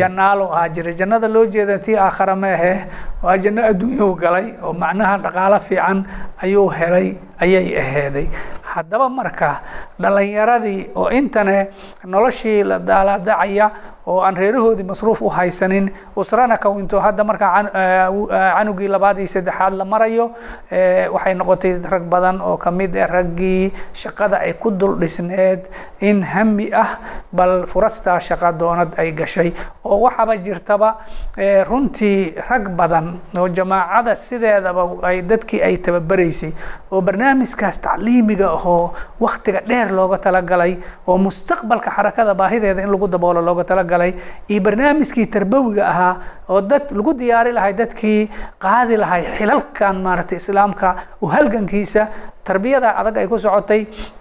janaalo 0.00 0.44
ahaa 0.52 0.68
jiray. 0.74 0.94
Jannada 1.00 1.28
loo 1.28 1.46
jeeda 1.46 1.78
tii 1.78 1.96
aakhara 1.96 2.36
ma 2.36 2.48
ahe. 2.56 2.74
Waa 3.22 3.36
janno 3.38 3.62
adduunyuu 3.70 4.14
galay 4.22 4.46
oo 4.62 4.72
macnaha 4.72 5.14
dhaqaalo 5.24 5.58
fiican 5.68 6.04
ayuu 6.42 6.68
helay 6.78 7.08
ayay 7.40 7.76
aheeday. 7.78 8.28
Haddaba 8.76 9.08
marka 9.08 9.60
dhalinyaradii 10.00 10.90
oo 10.96 11.08
intane 11.10 11.68
noloshii 12.04 12.62
la 12.64 12.78
daaladacaya 12.78 13.70
oo 14.06 14.20
aan 14.22 14.36
reerahoodii 14.36 14.84
masruuf 14.86 15.22
u 15.22 15.28
haysanin 15.28 15.90
usrana 16.16 16.56
kawinto 16.58 17.00
hadda 17.00 17.24
markaa 17.24 17.50
can- 17.54 17.70
eh, 17.74 18.52
canugii 18.56 18.88
labaad 18.88 19.18
iyo 19.18 19.26
saddexaad 19.26 19.72
la 19.74 19.84
marayo 19.84 20.30
eh, 20.70 21.08
waxay 21.14 21.34
noqotay 21.34 21.72
rag 21.92 22.04
badan 22.04 22.40
oo 22.40 22.56
ka 22.56 22.70
mid 22.70 22.94
ah 22.96 23.06
raggii 23.06 23.72
shaqada 23.94 24.36
ay 24.46 24.52
ku 24.54 24.70
dul 24.70 24.94
dhisneed 25.00 25.66
in 26.00 26.22
hami 26.22 26.70
ah 26.74 26.98
bal 27.32 27.66
furastaa 27.66 28.20
shaqa 28.20 28.52
doonad 28.52 28.94
ay 28.98 29.10
gashay. 29.12 29.52
Oo 29.84 30.00
waxaaba 30.06 30.36
jirtaba 30.36 30.98
eh, 31.36 31.64
runtii 31.64 32.34
rag 32.50 32.68
badan 32.76 33.18
oo 33.38 33.48
jamaacada 33.48 34.14
sideedaba 34.14 34.86
ay 35.02 35.22
dadkii 35.22 35.62
ay 35.62 35.76
tababaraysay 35.78 36.52
oo 36.92 37.00
barnaamijkaas 37.26 37.78
tacliimiga 37.80 38.46
ahoo 38.56 38.92
waktiga 39.20 39.60
dheer 39.68 39.90
looga 39.92 40.18
talagalay 40.18 40.76
oo 41.06 41.18
mustaqbalka 41.18 41.90
xarakada 41.90 42.34
baahideeda 42.34 42.82
in 42.82 42.90
lagu 42.90 43.08
daboolo 43.08 43.40
looga 43.42 43.64
talagalay 43.64 44.12
iyo 44.48 44.60
barnaamijkii 44.60 45.26
tarbawiga 45.26 45.88
ahaa 45.88 46.14
oo 46.48 46.60
dad 46.60 46.90
lagu 46.94 47.14
diyaari 47.18 47.52
lahay 47.52 47.72
dadkii 47.74 48.30
qaadi 48.64 48.96
lahay 48.96 49.22
xilalkan 49.38 49.96
maaragtay 50.06 50.36
islaamka 50.38 50.96
u 51.22 51.26
halgankiisa 51.26 52.06
tarbiyada 52.46 52.88
adag 53.00 53.16
ay 53.22 53.26
ku 53.28 53.38
socotay 53.38 53.80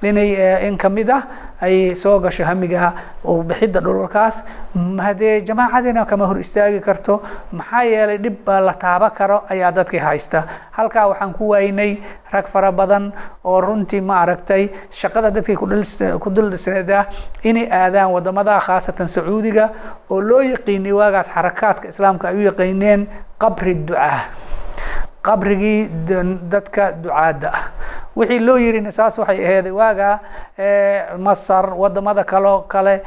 inay 0.10 0.30
eh, 0.34 0.68
in 0.68 0.78
ka 0.78 0.90
mid 0.90 1.10
ah 1.18 1.22
ay 1.62 1.96
soo 1.96 2.20
gasho 2.20 2.44
hamiga 2.50 2.94
bixidda 3.50 3.80
dhulalkaas 3.86 4.36
haddee 5.06 5.42
jamaacadiina 5.48 6.06
kama 6.10 6.26
hor 6.30 6.40
istaagi 6.46 6.80
karto 6.88 7.22
maxaa 7.52 7.84
yeelay 7.92 8.18
dhib 8.24 8.48
la 8.68 8.74
taaba 8.74 9.10
karo 9.10 9.38
ayaa 9.50 9.72
dadkii 9.72 10.00
haysta. 10.08 10.40
Halkaa 10.78 11.08
waxaan 11.12 11.34
ku 11.38 11.50
waynay 11.54 11.92
rag 12.34 12.48
fara 12.54 12.72
badan 12.72 13.14
oo 13.44 13.62
runtii 13.62 14.02
ma 14.02 14.16
aragtay 14.24 14.70
shaqada 14.90 15.30
dadkii 15.32 15.56
ku 15.56 15.66
dhil- 15.72 16.20
ku 16.20 16.30
dul 16.30 16.50
dhisneeda 16.52 17.06
inay 17.44 17.68
aadaan 17.72 18.12
waddamada 18.16 18.60
khaasatan 18.60 19.08
sacuudiga 19.08 19.70
oo 20.10 20.20
loo 20.22 20.42
yaqiinay 20.42 20.92
waagaas 20.92 21.30
xarakaadka 21.36 21.88
islaamka 21.94 22.28
ay 22.30 22.36
u 22.36 22.42
yaqiineen 22.50 23.08
qabri 23.40 23.74
ducaa. 23.88 24.20
Qabrigii 25.26 25.90
dadka 26.52 26.92
ducaadda. 27.04 27.50
ah 27.50 27.64
wixii 28.16 28.40
loo 28.40 28.58
yirina 28.58 28.92
saas 28.92 29.18
waxay 29.20 29.44
aheeday 29.46 29.72
waaga 29.72 30.20
eh, 30.58 31.18
masar 31.20 31.74
waddamada 31.76 32.24
kaloo 32.24 32.62
kale 32.68 33.02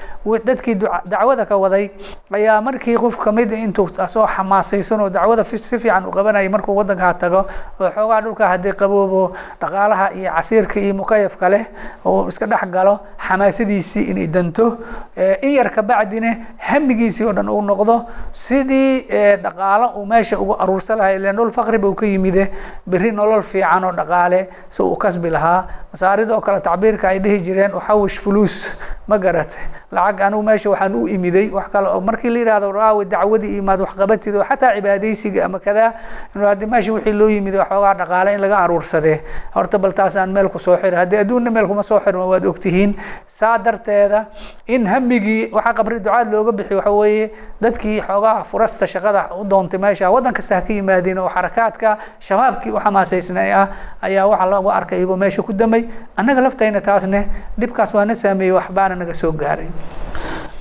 dadkii 0.45 0.75
dacwada 1.05 1.47
ka 1.47 1.57
waday 1.57 1.91
ayaa 2.33 2.61
markii 2.61 2.97
qof 2.97 3.17
ka 3.19 3.33
mid 3.33 3.51
intuu 3.53 3.89
soo 4.07 4.27
xamaasaysan 4.27 5.01
oo 5.01 5.09
dacwada 5.11 5.45
si 5.45 5.79
fiican 5.79 6.05
u 6.07 6.11
qabanayay 6.11 6.49
markuu 6.49 6.77
wadankaa 6.77 7.15
tago 7.15 7.47
oo 7.81 7.91
xoogaa 7.91 8.21
dhulka 8.21 8.49
haddii 8.49 8.73
qaboobo 8.73 9.33
dhaqaalaha 9.61 10.13
iyo 10.13 10.31
casiirka 10.37 10.81
iyo 10.81 10.95
mukayafka 10.95 11.49
leh 11.49 11.65
oo 12.05 12.29
iska 12.29 12.47
dhex 12.47 12.69
galo 12.71 13.01
xamaasadiisii 13.29 14.03
inay 14.11 14.27
danto 14.27 14.79
eh, 15.17 15.39
in 15.43 15.55
yar 15.57 15.71
kabacdina 15.71 16.37
hamigiisii 16.59 17.25
oo 17.25 17.33
dhan 17.33 17.49
uu 17.49 17.63
noqdo 17.63 18.05
sidii 18.33 19.07
eh, 19.09 19.41
dhaqaalo 19.43 19.87
uu 19.97 20.07
meesha 20.07 20.39
ugu 20.39 20.55
aruursan 20.59 20.99
lahay 20.99 21.17
ileen 21.17 21.37
dhul 21.37 21.51
faqri 21.51 21.79
buu 21.79 21.95
ka 21.95 22.07
yimide 22.07 22.51
berri 22.87 23.13
nolol 23.13 23.43
fiican 23.43 23.85
oo 23.85 23.93
dhaqaale 23.93 24.49
si 24.69 24.83
uu 24.83 24.97
kasbi 24.99 25.31
lahaa. 25.31 25.67
Masaarida 25.93 26.35
oo 26.37 26.41
kale 26.41 26.61
tacbiirka 26.61 27.09
ay 27.09 27.19
dhihi 27.19 27.41
jireen 27.41 27.73
uxawish 27.75 28.19
fuluus 28.21 28.75
ma 29.09 29.17
garatay 29.19 29.63
lacag 29.93 30.21
anigu 30.21 30.43
meesha 30.43 30.71
waxaan 30.71 30.95
u 30.95 31.09
imiday. 31.09 31.49
Wax 31.51 31.69
kale 31.73 31.89
oo 31.89 32.01
markii 32.01 32.31
la 32.31 32.39
yihahdo 32.41 32.73
raawi 32.73 33.05
dacwadii 33.05 33.57
imaad 33.59 33.81
waxqabatid 33.81 34.35
oo 34.37 34.45
xataa 34.45 34.75
cibaadaysiga 34.77 35.45
ama 35.45 35.59
kadaa 35.59 35.93
inuu 36.35 36.47
haddi 36.47 36.67
meesha 36.67 36.93
wixii 36.93 37.13
loo 37.13 37.29
yimid 37.29 37.55
waxoogaa 37.55 37.95
dhaqaale 37.95 38.35
in 38.35 38.41
laga 38.41 38.59
aruursadee. 38.59 39.21
Horta 39.55 39.79
bal 39.79 39.93
taasaan 39.93 40.31
meel 40.33 40.49
ku 40.49 40.59
soo 40.59 40.77
xira 40.77 40.99
haddii 40.99 41.17
adduunna 41.25 41.51
meel 41.51 41.67
kuma 41.67 41.83
soo 41.83 42.01
xirma 42.01 42.27
waad 42.27 42.45
ogtihiin. 42.45 42.97
Saa 43.27 43.59
darteeda 43.59 44.27
in 44.67 44.87
hamigii 44.87 45.51
waxaa 45.53 45.73
qabri 45.75 46.01
ducaad 46.01 46.33
looga 46.33 46.53
bixi 46.53 46.75
waxa 46.75 46.91
weeye 46.93 47.31
dadkii 47.63 48.01
xoogaa 48.03 48.45
furasta 48.45 48.87
shaqada 48.87 49.29
u 49.41 49.45
doontay 49.45 49.81
meesha 49.81 50.11
waddan 50.11 50.33
kasta 50.35 50.55
ha 50.57 50.61
ka 50.63 50.73
yimaadeen 50.73 51.19
oo 51.19 51.29
xarakaadka 51.29 51.97
shabaabkii 52.21 52.71
u 52.73 52.79
xamaasaysnay 52.81 53.53
ah 53.53 53.67
ayaa 54.03 54.27
waxaa 54.27 54.47
lagu 54.53 54.69
arkay 54.89 54.99
iyagoo 55.05 55.17
meesha 55.23 55.43
ku 55.43 55.53
damay 55.53 55.83
annaga 56.17 56.41
laftayna 56.49 56.81
taasne 56.81 57.21
dhibkaas 57.61 57.93
waa 57.95 58.05
na 58.09 58.15
saameeyey 58.15 58.55
waxbaana 58.59 58.95
naga 59.03 59.13
soo 59.23 59.33
gaaray. 59.43 59.69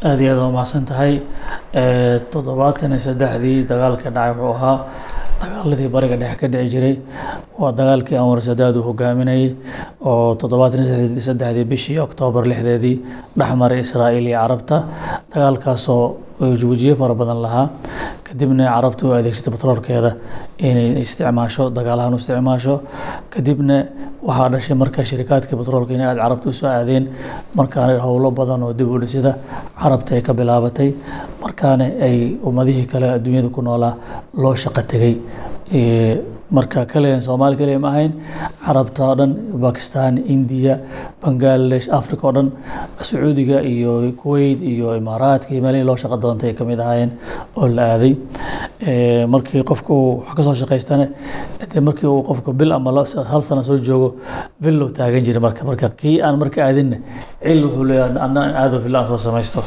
Aada 0.03 0.21
iyo 0.23 0.31
aad 0.33 0.39
waa 0.43 0.51
mahadsan 0.57 0.85
tahay 0.85 1.13
toddobaatan 2.33 2.91
iyo 2.91 2.99
saddexdii 3.07 3.57
dagaalka 3.71 4.09
dhacay 4.17 4.33
wuxuu 4.39 4.53
ahaa 4.55 4.77
dagaaladii 5.41 5.89
bariga 5.95 6.17
dhexe 6.21 6.37
ka 6.41 6.47
dhici 6.53 6.69
jiray. 6.73 6.95
Waa 7.59 7.71
dagaalkii 7.79 8.17
anwar 8.21 8.41
sadaad 8.49 8.75
uu 8.79 8.83
hogaaminayay 8.89 9.47
oo 10.11 10.35
toddobaatan 10.41 10.83
iyo 10.85 11.21
saddexdii 11.29 11.65
bishii 11.71 11.99
oktoobar 12.07 12.43
lixdeedii 12.51 12.95
dhexmaray 13.39 13.79
israa'iil 13.85 14.27
iyo 14.31 14.39
carabta. 14.43 14.77
Dagaalkaasoo 15.33 16.03
wajiyo 16.39 16.95
fara 16.95 17.13
badan 17.15 17.41
lahaa. 17.41 17.69
Kadibna 18.23 18.65
carabta 18.67 19.03
u 19.07 19.11
adeegsatay 19.17 19.51
batroolkeeda 19.55 20.11
inay 20.59 21.01
isticmaasho 21.01 21.69
dagaalahan 21.77 22.13
u 22.13 22.17
isticmaasho. 22.17 22.75
Kadibna 23.29 23.77
waxaa 24.27 24.49
dhashay 24.53 24.75
marka 24.81 25.03
shirikaadkii 25.09 25.55
batroolka 25.59 25.93
inay 25.93 26.07
aada 26.07 26.21
carabta 26.21 26.49
u 26.49 26.53
soo 26.53 26.67
aadeen 26.67 27.05
markaana 27.55 27.99
howlo 28.05 28.31
badan 28.31 28.63
oo 28.63 28.73
dib 28.73 28.89
u 28.91 28.99
dhisida 28.99 29.31
carabta 29.81 30.15
ay 30.15 30.21
ka 30.21 30.33
bilaabatay. 30.33 30.89
Markaana 31.41 31.85
ay 32.07 32.37
ummadihii 32.43 32.85
kale 32.91 33.07
adduunyada 33.15 33.49
ku 33.49 33.61
noolaa 33.61 33.93
loo 34.33 34.55
shaqo 34.55 34.81
tegay 34.91 35.13
marka 36.51 36.85
kaliya 36.85 37.21
soomaali 37.21 37.57
kaliya 37.57 37.79
ma 37.79 37.89
ahayn 37.91 38.13
carabta 38.65 39.03
oo 39.03 39.15
dhan 39.19 39.31
bakistan 39.65 40.17
indiya 40.17 40.79
bangladesh 41.23 41.87
africa 41.99 42.23
oo 42.27 42.31
dhan 42.37 42.51
sacuudiga 43.01 43.61
iyo 43.61 44.11
kuwait 44.21 44.61
iyo 44.61 44.95
imaaraadka 44.95 45.51
iyo 45.51 45.61
meelihii 45.65 45.87
loo 45.89 45.97
shaqo 46.03 46.17
doontay 46.17 46.49
ay 46.49 46.55
ka 46.55 46.63
ahaayeen 46.63 47.11
oo 47.55 47.67
la 47.67 47.83
aaday. 47.93 48.15
Eh, 48.79 49.25
markii 49.27 49.63
qofku 49.63 49.93
uu 49.93 50.23
wax 50.23 50.35
ka 50.35 50.43
soo 50.43 50.55
dee 51.73 51.79
markii 51.81 52.07
uu 52.07 52.23
qofku 52.23 52.53
bil 52.53 52.71
ama 52.71 52.91
hal 53.31 53.41
sano 53.41 53.63
soo 53.63 53.77
joogo 53.77 54.15
villow 54.61 54.89
taagan 54.89 55.23
jiray 55.23 55.41
marka. 55.41 55.65
Marka 55.65 55.89
kii 55.89 56.21
aan 56.21 56.39
marka 56.39 56.63
aadinna 56.63 56.97
cil 57.43 57.63
wuxuu 57.65 57.83
leeyahay 57.83 58.19
anna 58.25 58.41
aado 58.55 58.79
villa 58.79 58.99
aan 58.99 59.07
soo 59.07 59.17
samaysto 59.17 59.63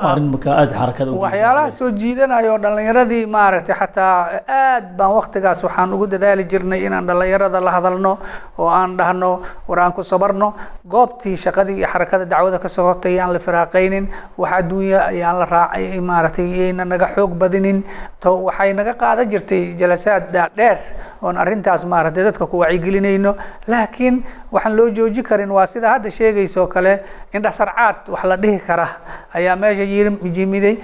markaa 0.00 0.54
aada 0.60 0.74
xarakada 0.78 1.10
waxyaalaha 1.12 1.70
soo 1.78 1.90
jiidanaya 1.90 2.52
oo 2.52 2.58
dhallinyaradii 2.64 3.26
maaragtay 3.26 3.74
xataa 3.80 4.42
aad 4.48 4.84
baan 4.98 5.12
waktigaas 5.18 5.62
waxaan 5.64 5.92
ugu 5.94 6.06
dadaali 6.06 6.44
jirnay 6.44 6.80
inaan 6.86 7.06
dhallinyarada 7.08 7.60
la 7.60 7.70
hadalno 7.76 8.18
oo 8.58 8.68
aan 8.68 8.96
dhahno 8.96 9.30
war 9.68 9.78
aan 9.80 9.92
ku 9.92 10.02
sabarno. 10.02 10.54
Goobtii 10.88 11.36
shaqadii 11.36 11.76
iyo 11.80 11.88
xarakada 11.92 12.24
dacwada 12.24 12.58
ka 12.58 12.68
socotay 12.68 13.18
aan 13.20 13.32
la 13.32 13.38
firaaqaynin 13.38 14.04
wax 14.38 14.52
adduunya 14.58 14.98
ayaan 15.10 15.38
la 15.38 15.44
raacay 15.54 16.00
maaragtay 16.00 16.46
iyayna 16.46 16.84
naga 16.84 17.06
xoog 17.14 17.32
badinin. 17.40 17.82
To 18.20 18.30
waxay 18.48 18.72
naga 18.74 18.94
qaadan 18.94 19.28
jirtay 19.32 19.74
jalasaad 19.80 20.24
dheer 20.56 20.78
oon 21.22 21.36
arrintaas 21.36 21.84
maaragtay 21.84 22.24
dadka 22.24 22.46
ku 22.46 22.58
wacyigelinayno. 22.62 23.36
Laakiin 23.68 24.22
waxaan 24.52 24.76
loo 24.76 24.88
jooji 24.90 25.22
karin 25.22 25.50
waa 25.50 25.66
sida 25.66 25.88
hadda 25.94 26.10
sheegayso 26.10 26.66
kale 26.66 27.02
indhasarcaad 27.32 28.08
wax 28.08 28.24
la 28.24 28.36
dhihi 28.36 28.58
kara 28.66 28.86
ayaa 29.34 29.56
meesha 29.56 29.82
yimiday. 29.82 30.76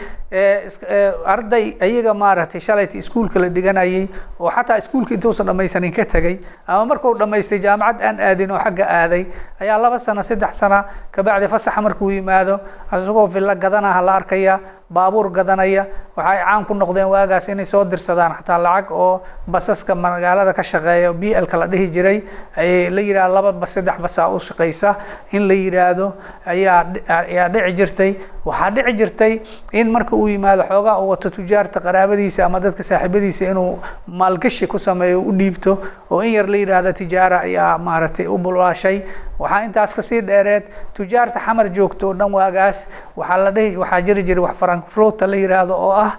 Arday 1.27 1.77
ayaga 1.81 2.15
maaragtay 2.15 2.61
shalayta 2.61 2.99
iskuulka 2.99 3.39
la 3.41 3.49
dhiganayay 3.49 4.09
oo 4.41 4.51
xataa 4.51 4.79
iskuulka 4.79 5.15
intuusan 5.15 5.47
dhamaysanin 5.47 5.93
ka 5.93 6.05
tegay 6.05 6.39
ama 6.67 6.85
markuu 6.87 7.15
dhamaystay 7.19 7.59
jaamacad 7.59 8.01
aan 8.03 8.21
aadin 8.21 8.51
oo 8.51 8.59
xagga 8.59 8.87
aaday 8.89 9.27
ayaa 9.61 9.79
laba 9.79 9.99
sano 9.99 10.23
saddex 10.23 10.53
sano 10.61 10.85
kabacdi 11.13 11.49
fasaxa 11.49 11.81
markuu 11.83 12.11
yimaado 12.11 12.61
isagoo 12.93 13.27
villa 13.27 13.55
gadanaha 13.55 14.01
la 14.03 14.13
arkaya 14.21 14.61
baabuur 14.95 15.31
gadanaya. 15.37 15.87
Waxay 16.17 16.39
caan 16.45 16.65
ku 16.69 16.75
noqdeen 16.75 17.09
waagaas 17.15 17.49
inay 17.49 17.65
soo 17.65 17.85
dirsadaan 17.85 18.33
xataa 18.39 18.59
lacag 18.67 18.91
oo 18.93 19.23
basaska 19.47 19.95
magaalada 19.95 20.53
ka 20.53 20.63
shaqeeya. 20.63 21.13
B 21.21 21.23
lka 21.45 21.57
la 21.57 21.67
dhihi 21.67 21.87
jiray 21.95 22.19
ay 22.57 22.91
la 22.91 23.01
yidhahdo 23.01 23.35
laba 23.35 23.53
bas 23.53 23.71
saddex 23.75 23.97
basaa 24.05 24.29
u 24.29 24.39
shaqaysa 24.49 24.91
in 25.33 25.49
la 25.49 25.55
yidhaahdo 25.55 26.07
ayaa 26.47 27.49
dhici 27.53 27.73
jirtay. 27.79 28.11
Waxaa 28.45 28.71
dhici 28.77 28.93
jirtay 28.99 29.33
in 29.73 29.91
marka 29.93 30.17
uu 30.17 30.29
yimaado 30.29 30.63
xoogaa 30.69 30.99
uu 31.01 31.09
wato 31.11 31.31
tujaarta 31.31 31.81
qaraabadiisa 31.81 32.45
ama 32.47 32.61
dadka 32.61 32.83
saaxiibadiisa 32.83 33.45
inuu 33.51 33.79
maalgashi 34.07 34.67
ku 34.67 34.79
sameeyo 34.79 35.21
u 35.23 35.33
dhiibto. 35.33 35.79
Oo 36.11 36.21
in 36.23 36.33
yar 36.35 36.47
la 36.49 36.57
yidhaahdo 36.57 36.93
tijaara 36.93 37.39
ayaa 37.49 37.79
maaragtay 37.79 38.27
u 38.27 38.37
bulaashay 38.39 39.03
waxaa 39.43 39.63
intaas 39.67 39.93
ka 39.99 40.03
sii 40.09 40.21
dheereed 40.29 40.65
tujaarta 40.97 41.39
xamar 41.47 41.67
joogto 41.77 42.05
oo 42.09 42.15
dhan 42.21 42.33
waagaas 42.39 42.79
waxaa 43.21 43.39
la 43.45 43.51
dhihi 43.57 43.77
waxaa 43.83 44.01
jiri 44.07 44.23
jiray 44.29 44.43
wax 44.47 44.57
frankfluta 44.63 45.27
la 45.33 45.37
yidhaahdo 45.43 45.75
oo 45.87 45.93
ah 46.05 46.13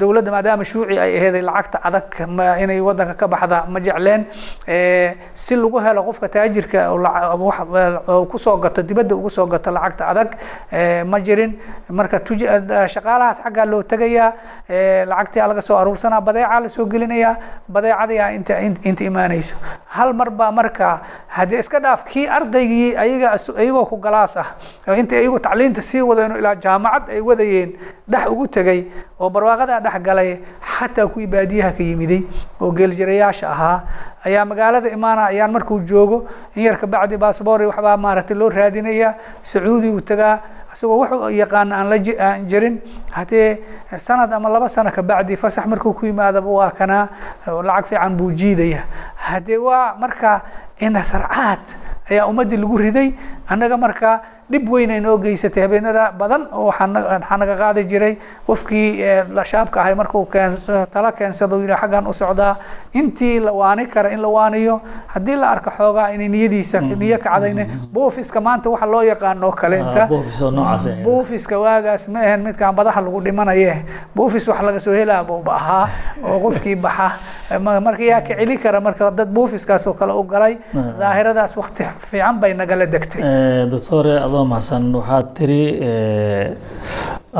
dowladda 0.00 0.30
maadaama 0.36 0.64
shuuci 0.70 0.98
ay 1.04 1.12
aheeday 1.18 1.42
lacagta 1.48 1.78
adag 1.88 2.08
inay 2.62 2.80
wadanka 2.88 3.14
ka 3.20 3.26
baxda 3.32 3.58
ma 3.72 3.78
jecleen. 3.86 4.22
Si 5.42 5.54
lagu 5.56 5.78
helo 5.84 6.02
qofka 6.08 6.28
taajirka 6.34 6.80
ku 8.30 8.38
soo 8.38 8.56
gato 8.58 8.82
dibadda 8.82 9.14
ugu 9.16 9.30
soo 9.30 9.46
gato 9.46 9.70
lacagta 9.70 10.04
adag 10.12 10.30
ma 11.10 11.18
jirin. 11.20 11.52
Marka 11.88 12.18
shaqaalahaas 12.94 13.38
xaggaa 13.44 13.66
loo 13.66 13.82
tegayaa 13.82 14.32
lacagtii 15.10 15.40
laga 15.50 15.62
soo 15.62 15.76
aruursanaa 15.76 16.20
badeecaa 16.20 16.60
la 16.60 16.68
soo 16.68 16.86
gelinayaa 16.86 17.34
badeecadii 17.68 18.18
a 18.18 18.28
inta 18.32 18.54
inta 18.88 19.04
imaanayso. 19.04 19.56
Hal 19.96 20.12
mar 20.12 20.30
baa 20.30 20.50
marka 20.52 21.00
haddii 21.36 21.58
iska 21.62 21.78
dhaaf 21.80 22.04
kii 22.10 22.26
ardaygii 22.54 22.94
ayaga 22.96 23.34
iyagoo 23.58 23.84
ku 23.90 23.96
galaas 23.98 24.36
ah. 24.38 24.54
Inta 24.96 25.16
iyagu 25.18 25.38
tacliinta 25.38 25.82
sii 25.82 26.02
wadeen 26.02 26.36
ilaa 26.38 26.54
jaamacad 26.54 27.10
ay 27.10 27.20
wadayeen 27.20 27.72
dhex 28.08 28.26
ugu 28.30 28.46
tegay 28.48 28.84
oo 29.20 29.30
barwaaqadaa 29.30 29.80
dhex 29.80 29.98
galay 30.02 30.38
xataa 30.78 31.06
kuwii 31.10 31.26
baadiyaha 31.26 31.72
ka 31.72 31.82
yimiday 31.82 32.22
oo 32.60 32.70
geeljirayaasha 32.70 33.50
ahaa. 33.50 33.82
Ayaa 34.24 34.44
magaalada 34.44 34.88
imaana 34.88 35.26
ayaan 35.26 35.50
markuu 35.52 35.80
joogo 35.80 36.24
in 36.54 36.62
yar 36.62 36.76
kabacdi 36.78 37.16
baasboori 37.16 37.66
waxbaa 37.66 37.96
maaragtay 37.96 38.36
loo 38.36 38.48
raadinaya 38.48 39.14
sacuudi 39.42 39.88
uu 39.90 40.00
tagaa. 40.00 40.38
Isagoo 40.74 40.98
wuxuu 41.02 41.30
yaqaana 41.30 41.76
aan 41.78 41.88
la 41.90 41.96
aan 42.18 42.46
jirin. 42.46 42.80
Haddee 43.10 43.58
sanad 43.96 44.32
ama 44.32 44.48
laba 44.48 44.68
sano 44.68 44.90
kabacdi 44.90 45.36
fasax 45.36 45.66
markuu 45.66 45.92
ku 45.92 46.06
yimaadaba 46.06 46.50
waa 46.50 46.70
kanaa 46.70 47.08
lacag 47.46 47.86
fiican 47.86 48.16
buu 48.16 48.30
jiidaya. 48.32 48.82
Haddee 49.14 49.56
waa 49.56 49.94
marka 50.00 50.40
indhasarcaad 50.80 51.62
ayaa 52.10 52.26
ummaddii 52.30 52.56
lagu 52.56 52.76
riday. 52.78 53.14
Annaga 53.48 53.76
marka 53.76 54.20
dhib 54.50 54.68
weyn 54.68 54.90
ay 54.90 55.00
noo 55.00 55.16
geysatay 55.18 55.62
habeenada 55.64 56.12
badan 56.12 56.48
oo 56.52 56.66
waxaa 56.68 57.36
naga 57.40 57.56
qaadi 57.56 57.84
jiray 57.90 58.16
qofkii 58.46 59.00
shaabka 59.50 59.80
ahay 59.80 59.94
markuu 59.94 60.26
tala 60.92 61.12
keensado 61.12 61.60
yidhi 61.60 61.76
xaggan 61.80 62.06
u 62.06 62.12
socdaa. 62.12 62.56
Intii 62.94 63.40
la 63.40 63.52
waani 63.52 63.86
kara 63.86 64.10
in 64.12 64.20
la 64.22 64.28
waaniyo 64.28 64.80
haddii 65.14 65.36
la 65.36 65.50
arko 65.50 65.70
xoogaa 65.70 66.08
inay 66.14 66.28
niyadiisa 66.28 66.80
niyo 66.80 67.18
kacdayne 67.18 67.66
boofiska 67.92 68.40
maanta 68.40 68.70
waxa 68.70 68.86
loo 68.86 69.02
yaqaano 69.02 69.50
kaleenta 69.52 70.08
boofiska 71.04 71.58
waagaas 71.58 72.08
ma 72.08 72.20
ahayn 72.20 72.42
midkaan 72.44 72.74
badaha 72.74 73.00
lagu 73.00 73.20
dhimanaye. 73.20 73.84
Boofis 74.16 74.48
wax 74.48 74.60
laga 74.62 74.78
soo 74.80 74.92
helaa 74.92 75.24
buuba 75.24 75.52
ahaa 75.56 75.88
oo 76.24 76.38
qofkii 76.40 76.76
baxa. 76.76 77.10
Marka 77.60 78.02
yaa 78.02 78.20
ka 78.20 78.34
celi 78.36 78.56
kara 78.58 78.80
marka 78.80 79.10
dad 79.10 79.28
boofiskaas 79.28 79.86
oo 79.86 79.92
kale 79.94 80.12
u 80.12 80.22
galay 80.24 80.58
daahiradaas 81.00 81.56
wakti 81.56 81.84
fiican 81.98 82.40
bay 82.40 82.52
nagala 82.54 82.86
degtay. 82.94 83.20
Doctore 83.70 84.14
adoo 84.26 84.44
mahadsan 84.52 84.84
waxaad 84.98 85.26
tiri 85.38 85.62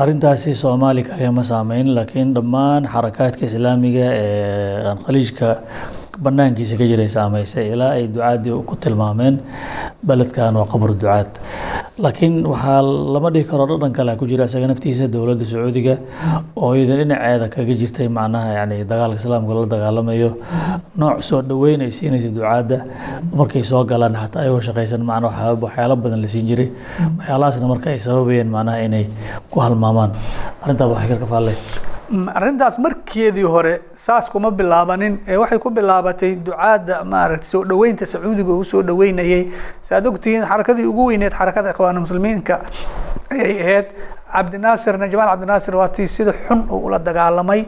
arrintaasi 0.02 0.54
soomaali 0.62 1.02
kaliya 1.08 1.42
saameyn 1.50 1.88
laakiin 1.96 2.34
dhammaan 2.36 2.82
xarakaadka 2.94 3.44
islaamiga 3.50 4.06
ee 4.22 4.82
aan 4.90 4.98
khaliijka 5.06 5.48
banaankiisa 6.22 6.76
ka 6.80 6.84
jiray 6.90 7.08
saameysay 7.08 7.72
ilaa 7.74 7.92
ay 7.98 8.06
ducaadii 8.14 8.54
ku 8.68 8.74
tilmaameen 8.76 9.40
beledkan 10.06 10.54
waa 10.56 10.66
qabr 10.72 10.90
ducaad. 10.94 11.30
Laakiin 11.98 12.42
waxaa 12.46 12.82
lama 13.14 13.30
dhihi 13.34 13.44
karo 13.50 13.66
dhadhan 13.70 13.92
kale 13.96 14.12
ku 14.20 14.26
jira 14.30 14.44
isaga 14.50 14.66
naftiisa 14.70 15.06
dowladda 15.14 15.44
sacuudiga 15.46 15.94
oo 16.56 16.74
iyada 16.74 16.94
dhinaceeda 17.00 17.46
kaga 17.54 17.74
jirtay 17.80 18.08
macnaha 18.08 18.50
yani 18.58 18.76
dagaalka 18.90 19.18
islaamka 19.22 19.52
la 19.58 19.66
dagaalamayo. 19.74 20.30
Nooc 20.98 21.22
soo 21.28 21.42
dhoweyn 21.42 21.80
ay 21.86 21.90
siinaysa 21.90 22.28
ducaadda 22.36 22.78
markay 23.38 23.62
soo 23.70 23.84
galaan 23.84 24.14
xataa 24.22 24.42
ayagoo 24.42 24.60
shaqaysan 24.68 25.02
macna 25.10 25.28
waxyaalo 25.62 25.94
badan 26.02 26.20
la 26.24 26.28
siin 26.28 26.46
jiray. 26.50 26.68
Waxyaalahaasna 27.18 27.66
marka 27.72 27.88
ay 27.94 28.00
sababayeen 28.06 28.50
macnaha 28.56 28.78
inay 28.86 29.06
ku 29.50 29.60
halmaamaan. 29.64 30.10
Arrintaa 30.62 30.90
waxay 30.92 31.08
ka 31.14 31.16
kafaaleen 31.24 31.58
arrintaas 32.10 32.78
markeedii 32.78 33.42
hore 33.42 33.80
saas 33.94 34.28
kuma 34.30 34.50
bilaabanin. 34.50 35.20
Ee 35.28 35.36
waxay 35.36 35.58
ku 35.58 35.70
bilaabatay 35.70 36.36
ducaadda 36.36 37.04
maaragtay 37.04 37.48
soo 37.50 37.64
dhoweynta 37.64 38.06
sacuudiga 38.06 38.52
uu 38.52 38.64
soo 38.64 38.82
dhoweynayay. 38.82 39.48
Saaad 39.82 40.06
ogtihiin 40.06 40.44
xarakadii 40.46 40.84
ugu 40.86 41.06
weyneed 41.10 41.32
xarakada 41.32 41.70
ikhwaan 41.70 42.00
muslimiinka 42.04 42.60
ayay 43.30 43.54
ahayd 43.62 43.86
cabdinaasirna 44.34 45.06
jamaal 45.12 45.30
cabdinaasir 45.32 45.74
waa 45.80 45.88
tii 45.96 46.06
sida 46.06 46.32
xun 46.46 46.60
uu 46.70 46.80
ula 46.88 46.98
dagaalamay. 46.98 47.60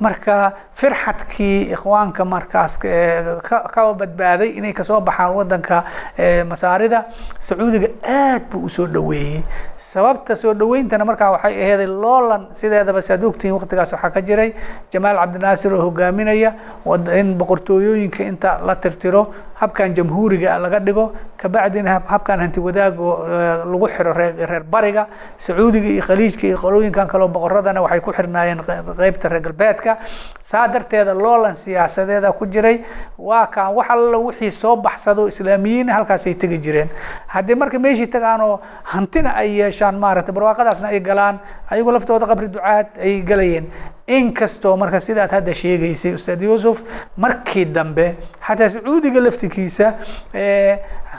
Marka 0.00 0.52
firxadkii 0.80 1.72
ikhwaanka 1.76 2.24
markaas 2.24 2.78
ka 2.78 3.82
badbaaday 4.00 4.50
inay 4.58 4.72
ka 4.72 4.82
soo 4.88 5.00
baxaan 5.00 5.34
wadanka 5.38 5.84
masaarida 6.50 7.04
sacuudiga 7.38 7.88
aad 8.16 8.42
buu 8.50 8.64
u 8.64 8.68
soo 8.68 8.86
dhoweeyey. 8.86 9.42
Sababta 9.76 10.36
soo 10.36 10.54
dhoweyntana 10.54 11.04
markaa 11.04 11.30
waxay 11.36 11.54
aheeday 11.62 11.86
loolan 11.86 12.48
sideedaba 12.52 13.02
saad 13.02 13.22
ogtihiin 13.24 13.54
waqtigaas 13.58 13.92
waxaa 13.92 14.10
ka 14.16 14.20
jiray. 14.28 14.50
Jamaal 14.92 15.16
cabdinaasir 15.22 15.72
oo 15.74 15.82
hogaaminaya 15.88 16.54
in 17.20 17.34
boqortooyooyinka 17.38 18.22
inta 18.24 18.58
la 18.66 18.74
tirtiro 18.76 19.22
habkan 19.60 19.94
jamhuuriga 19.96 20.58
laga 20.58 20.78
dhigo 20.80 21.12
kabacdina 21.40 22.00
habkan 22.08 22.40
hanti 22.40 22.60
wadaago 22.60 23.08
lagu 23.70 23.86
xiro 23.94 24.12
reer 24.12 24.62
bariga 24.74 25.06
sacuudiga 25.36 25.88
iyo 25.94 26.02
khaliijka 26.14 26.46
iyo 26.46 26.56
qolooyinkan 26.62 27.08
kaleo 27.10 27.28
boqoradana 27.28 27.82
waxay 27.82 28.00
ku 28.00 28.12
xirnaayeen 28.12 28.60
qeybta 28.62 29.28
reer 29.28 29.42
galbeedka. 29.42 29.96
Saa 30.40 30.68
darteeda 30.68 31.14
loolan 31.14 31.54
siyaasadeeda 31.54 32.32
ku 32.38 32.46
jiray 32.46 32.84
waa 33.18 33.46
kaan 33.46 33.74
wax 33.74 33.90
alla 33.90 34.18
wixii 34.18 34.50
soo 34.50 34.76
baxsado 34.76 35.26
islaamiyiin 35.28 35.88
halkaasay 35.90 36.34
tegi 36.34 36.58
jireen. 36.58 36.88
Haddii 37.26 37.54
marka 37.54 37.78
meeshii 37.78 38.06
tagaanoo 38.06 38.60
hantina 38.84 39.34
ay 39.34 39.58
yeeshaan 39.58 39.98
maaragtay 39.98 40.34
barwaaqadaasna 40.34 40.88
ay 40.94 41.00
galaan 41.00 41.40
ayagoo 41.70 41.92
laftooda 41.92 42.26
qabri 42.26 42.48
ducaad 42.48 42.86
ay 43.02 43.20
galayeen. 43.22 43.66
Inkastoo 44.06 44.76
marka 44.76 45.00
sidaad 45.00 45.30
hadda 45.32 45.54
sheegaysay 45.54 46.14
ustaad 46.14 46.42
yuusuf 46.42 46.82
markii 47.16 47.64
dambe 47.64 48.14
xataa 48.46 48.68
sacuudiga 48.68 49.20
laftigiisa 49.20 49.94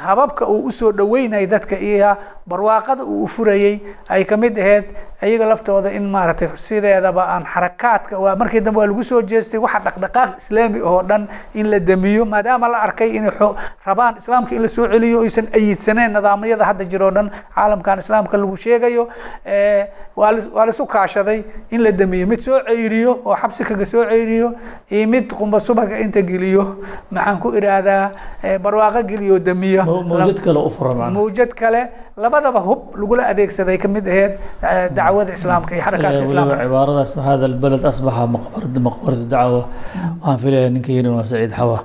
hababka 0.03 0.45
uu 0.47 0.65
u 0.67 0.71
soo 0.71 0.91
dhoweynayay 0.91 1.47
dadka 1.47 1.75
iyo 1.79 2.15
barwaaqada 2.47 3.03
uu 3.03 3.23
ufurayey 3.23 3.79
ay 4.09 4.23
ka 4.25 4.37
mid 4.37 4.57
aheyd 4.59 4.85
iyaga 5.25 5.45
laftooda 5.51 5.89
in 5.97 6.05
maaragtay 6.13 6.49
sideedaba 6.53 7.23
aan 7.33 7.45
xarakaadka 7.53 8.19
markii 8.41 8.59
dambe 8.61 8.79
waa 8.79 8.87
lagu 8.91 9.03
soo 9.03 9.21
jeestay 9.21 9.59
waxa 9.59 9.79
dhaqdhaqaaq 9.85 10.31
islaami 10.37 10.81
oo 10.81 11.01
dhan 11.03 11.27
in 11.53 11.69
la 11.71 11.79
damiyo 11.79 12.25
maadaama 12.25 12.67
la 12.67 12.79
arkay 12.87 13.09
inay 13.17 13.31
rabaan 13.85 14.17
islaamka 14.21 14.55
in 14.55 14.61
la 14.61 14.67
soo 14.67 14.85
celiyo 14.93 15.19
oysan 15.25 15.47
ayidsaneen 15.53 16.13
nidaamyada 16.13 16.65
hadda 16.69 16.85
jiroo 16.85 17.11
dhan 17.11 17.31
caalamkan 17.55 17.99
islaamka 18.03 18.37
lagu 18.37 18.57
sheegayo 18.57 19.07
waa 20.15 20.31
laisu 20.65 20.85
kaashaday 20.85 21.43
in 21.69 21.81
la 21.83 21.91
damiyo 21.91 22.27
mid 22.27 22.39
soo 22.39 22.59
ceyriyo 22.67 23.11
oo 23.25 23.35
xabsi 23.35 23.63
kaga 23.63 23.85
soo 23.85 24.05
ceyriyo 24.05 24.53
iyo 24.89 25.07
mid 25.07 25.33
qumba 25.33 25.59
subaga 25.59 25.99
inta 25.99 26.21
geliyo 26.21 26.63
maxaan 27.11 27.39
ku 27.39 27.49
iraahdaa 27.57 28.11
barwaaqo 28.63 29.01
geliyo 29.03 29.39
damiya 29.39 29.83
Mo- 29.84 29.84
mawjad 29.85 30.39
kale 30.45 30.59
u 30.67 30.69
fura 30.75 30.91
macna 30.99 31.13
mawjad 31.19 31.51
kale. 31.61 31.81
Labadaba 32.23 32.59
hub 32.67 32.81
lagula 33.01 33.23
adeegsaday 33.31 33.77
ka 33.83 33.87
mid 33.95 34.05
aheyd 34.13 34.33
eh, 34.71 34.87
dacwada 34.97 35.31
islaamka 35.37 35.71
iyo 35.75 35.83
xarakaadka 35.87 36.23
islaamka. 36.29 36.55
cibaaradaas 36.63 37.11
hada 37.27 37.45
albalad 37.51 37.83
asbaxa 37.91 38.23
maqbarad 38.35 38.75
maqbaratu 38.87 39.25
dacwa. 39.33 39.61
Waxaan 40.21 40.37
filayaa 40.43 40.69
ninka 40.75 40.91
yirin 40.95 41.13
waa 41.17 41.27
saciid 41.31 41.51
xawa 41.59 41.77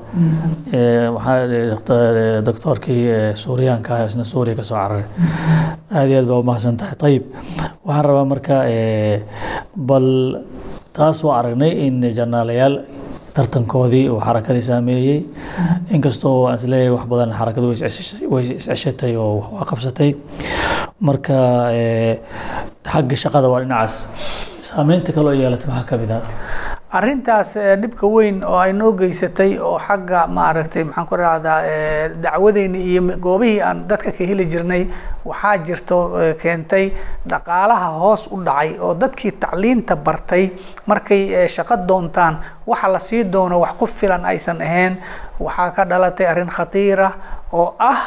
Eh, 0.78 1.06
waxaa 1.16 1.36
eh, 1.44 2.42
doctoorkii 2.48 3.02
eh, 3.16 3.34
suuriyaanka 3.42 3.92
isna 4.06 4.24
suuriya 4.32 4.54
ka 4.60 4.62
soo 4.70 4.76
cararay. 4.78 5.04
Aad 5.96 6.08
iyo 6.10 6.18
aad 6.22 6.28
baa 6.30 6.38
umahadsan 6.44 6.76
tahay. 6.80 6.96
Ayib 7.08 7.24
waxaan 7.86 8.04
rabaa 8.08 8.26
marka 8.32 8.56
bal 9.90 10.06
taas 10.96 11.18
waa 11.26 11.38
aragnay 11.40 11.72
in 11.86 12.00
janaalayaal 12.18 12.74
tartankoodii 13.34 14.08
uu 14.10 14.20
xarakadii 14.20 14.62
saameeyey. 14.62 15.18
Inkastoo 15.90 16.46
aan 16.48 16.56
is 16.58 16.64
leeyahay 16.72 16.94
wax 16.96 17.06
badan 17.12 17.32
xarakadu 17.38 17.66
way 18.32 18.44
isceshatay 18.56 19.16
oo 19.16 19.44
waa 19.52 19.64
qabsatay. 19.70 20.10
Marka 21.00 21.38
eh, 21.72 22.18
xagga 22.92 23.16
shaqada 23.24 23.48
waa 23.52 23.60
dhinacaas. 23.62 23.94
Saameynta 24.58 25.12
kale 25.12 25.28
oo 25.32 25.38
yeelatay 25.42 25.68
maxaa 25.70 25.88
ka 25.90 25.96
mid 25.96 26.10
ah? 26.10 26.22
Arrintaas 26.98 27.50
eh, 27.56 27.76
dhibka 27.82 28.06
weyn 28.10 28.42
oo 28.44 28.58
ay 28.58 28.72
noo 28.72 28.92
geysatay 28.98 29.52
oo 29.62 29.78
xagga 29.78 30.26
maaragtay 30.26 30.82
maxaan 30.84 31.06
ku 31.06 31.16
rahdaa 31.16 31.58
dacwadeena 32.22 32.78
iyo 32.78 33.02
goobihii 33.26 33.60
aan 33.62 33.84
dadka 33.88 34.10
ka 34.16 34.24
heli 34.30 34.46
jirnay 34.52 34.82
waxaa 35.24 35.56
jirto 35.66 35.98
eh, 36.22 36.34
keentay 36.42 36.90
dhaqaalaha 37.30 37.88
hoos 38.02 38.26
u 38.34 38.40
dhacay 38.44 38.74
oo 38.80 38.94
dadkii 38.94 39.32
tacliinta 39.44 39.96
bartay 39.96 40.50
markay 40.86 41.22
eh, 41.34 41.48
shaqo 41.48 41.76
doontaan 41.88 42.40
waxa 42.70 42.88
la 42.94 42.98
sii 42.98 43.24
doono 43.33 43.56
wax 43.64 43.72
ku 43.78 43.87
filan 43.87 44.24
aysan 44.24 44.59
ahayn. 44.62 44.94
Waxaa 45.40 45.70
ka 45.76 45.83
dhalatay 45.90 46.26
arrin 46.26 46.50
khatiira 46.56 47.09
oo 47.52 47.74
ah 47.78 48.00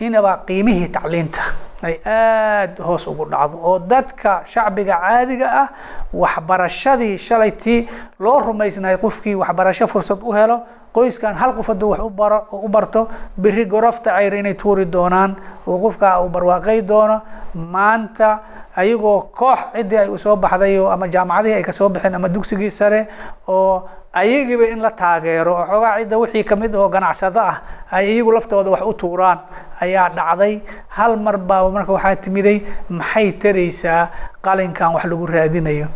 inaba 0.00 0.32
qiimihii 0.46 0.88
tacliinta 0.94 1.42
ay 1.82 1.94
aada 2.06 2.82
hoos 2.86 3.06
ugu 3.10 3.24
dhacdo 3.30 3.56
oo 3.68 3.78
dadka 3.78 4.42
shacbiga 4.52 4.94
caadiga 5.02 5.48
ah 5.62 5.68
waxbarashadii 6.12 7.18
shalaytii 7.18 7.88
loo 8.20 8.38
rumaysnahay 8.40 8.96
qofkii 9.04 9.34
waxbarasho 9.42 9.86
fursad 9.86 10.20
u 10.22 10.32
helo 10.36 10.56
qoyskan 10.94 11.34
hal 11.40 11.52
qof 11.56 11.68
hadduu 11.72 11.90
wax 11.90 12.00
u 12.06 12.10
baro 12.10 12.38
u 12.52 12.68
barto 12.68 13.08
beri 13.36 13.64
gorofta 13.66 14.10
cayr 14.16 14.34
inay 14.34 14.54
tuuri 14.54 14.84
doonaan 14.94 15.34
oo 15.66 15.78
qofka 15.84 16.20
uu 16.22 16.28
barwaaqay 16.28 16.82
doono 16.82 17.20
maanta 17.54 18.38
ayagoo 18.76 19.20
koox 19.38 19.58
ciddii 19.74 19.98
ay 19.98 20.08
u 20.08 20.18
soo 20.18 20.36
baxday 20.36 20.78
oo 20.78 20.90
ama 20.90 21.06
jaamacadihii 21.08 21.54
ay 21.56 21.62
ka 21.62 21.72
soo 21.72 21.88
baxeen 21.88 22.14
ama 22.14 22.28
dugsigii 22.28 22.70
sare 22.70 23.06
oo 23.48 23.88
ayagiiba 24.20 24.66
in 24.72 24.80
la 24.84 24.90
taageero 24.90 25.52
oo 25.56 25.64
xoogaa 25.70 25.98
cidda 26.00 26.16
wixii 26.22 26.44
ka 26.44 26.56
mid 26.56 26.74
oo 26.74 26.88
ganacsado 26.88 27.40
ah 27.40 27.56
ay 27.96 28.04
iyagu 28.16 28.32
laftooda 28.36 28.70
wax 28.74 28.82
u 28.82 28.92
tuuraan 29.00 29.38
ayaa 29.84 30.08
dhacday. 30.16 30.54
Hal 30.96 31.16
mar 31.24 31.36
baa 31.48 31.68
marka 31.76 31.92
waxaa 31.96 32.16
timiday 32.24 32.58
maxay 32.88 33.28
taraysaa 33.42 34.00
qalinkan 34.44 34.90
wax 34.96 35.04
lagu 35.10 35.26
raadinayo? 35.34 35.86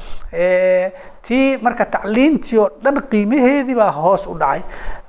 Tii 1.26 1.58
marka 1.64 1.84
tacliintii 1.94 2.58
oo 2.62 2.68
dhan 2.84 2.96
qiimaheedii 3.10 3.74
baa 3.80 3.90
hoos 3.90 4.26
u 4.26 4.34
dhacay. 4.38 4.62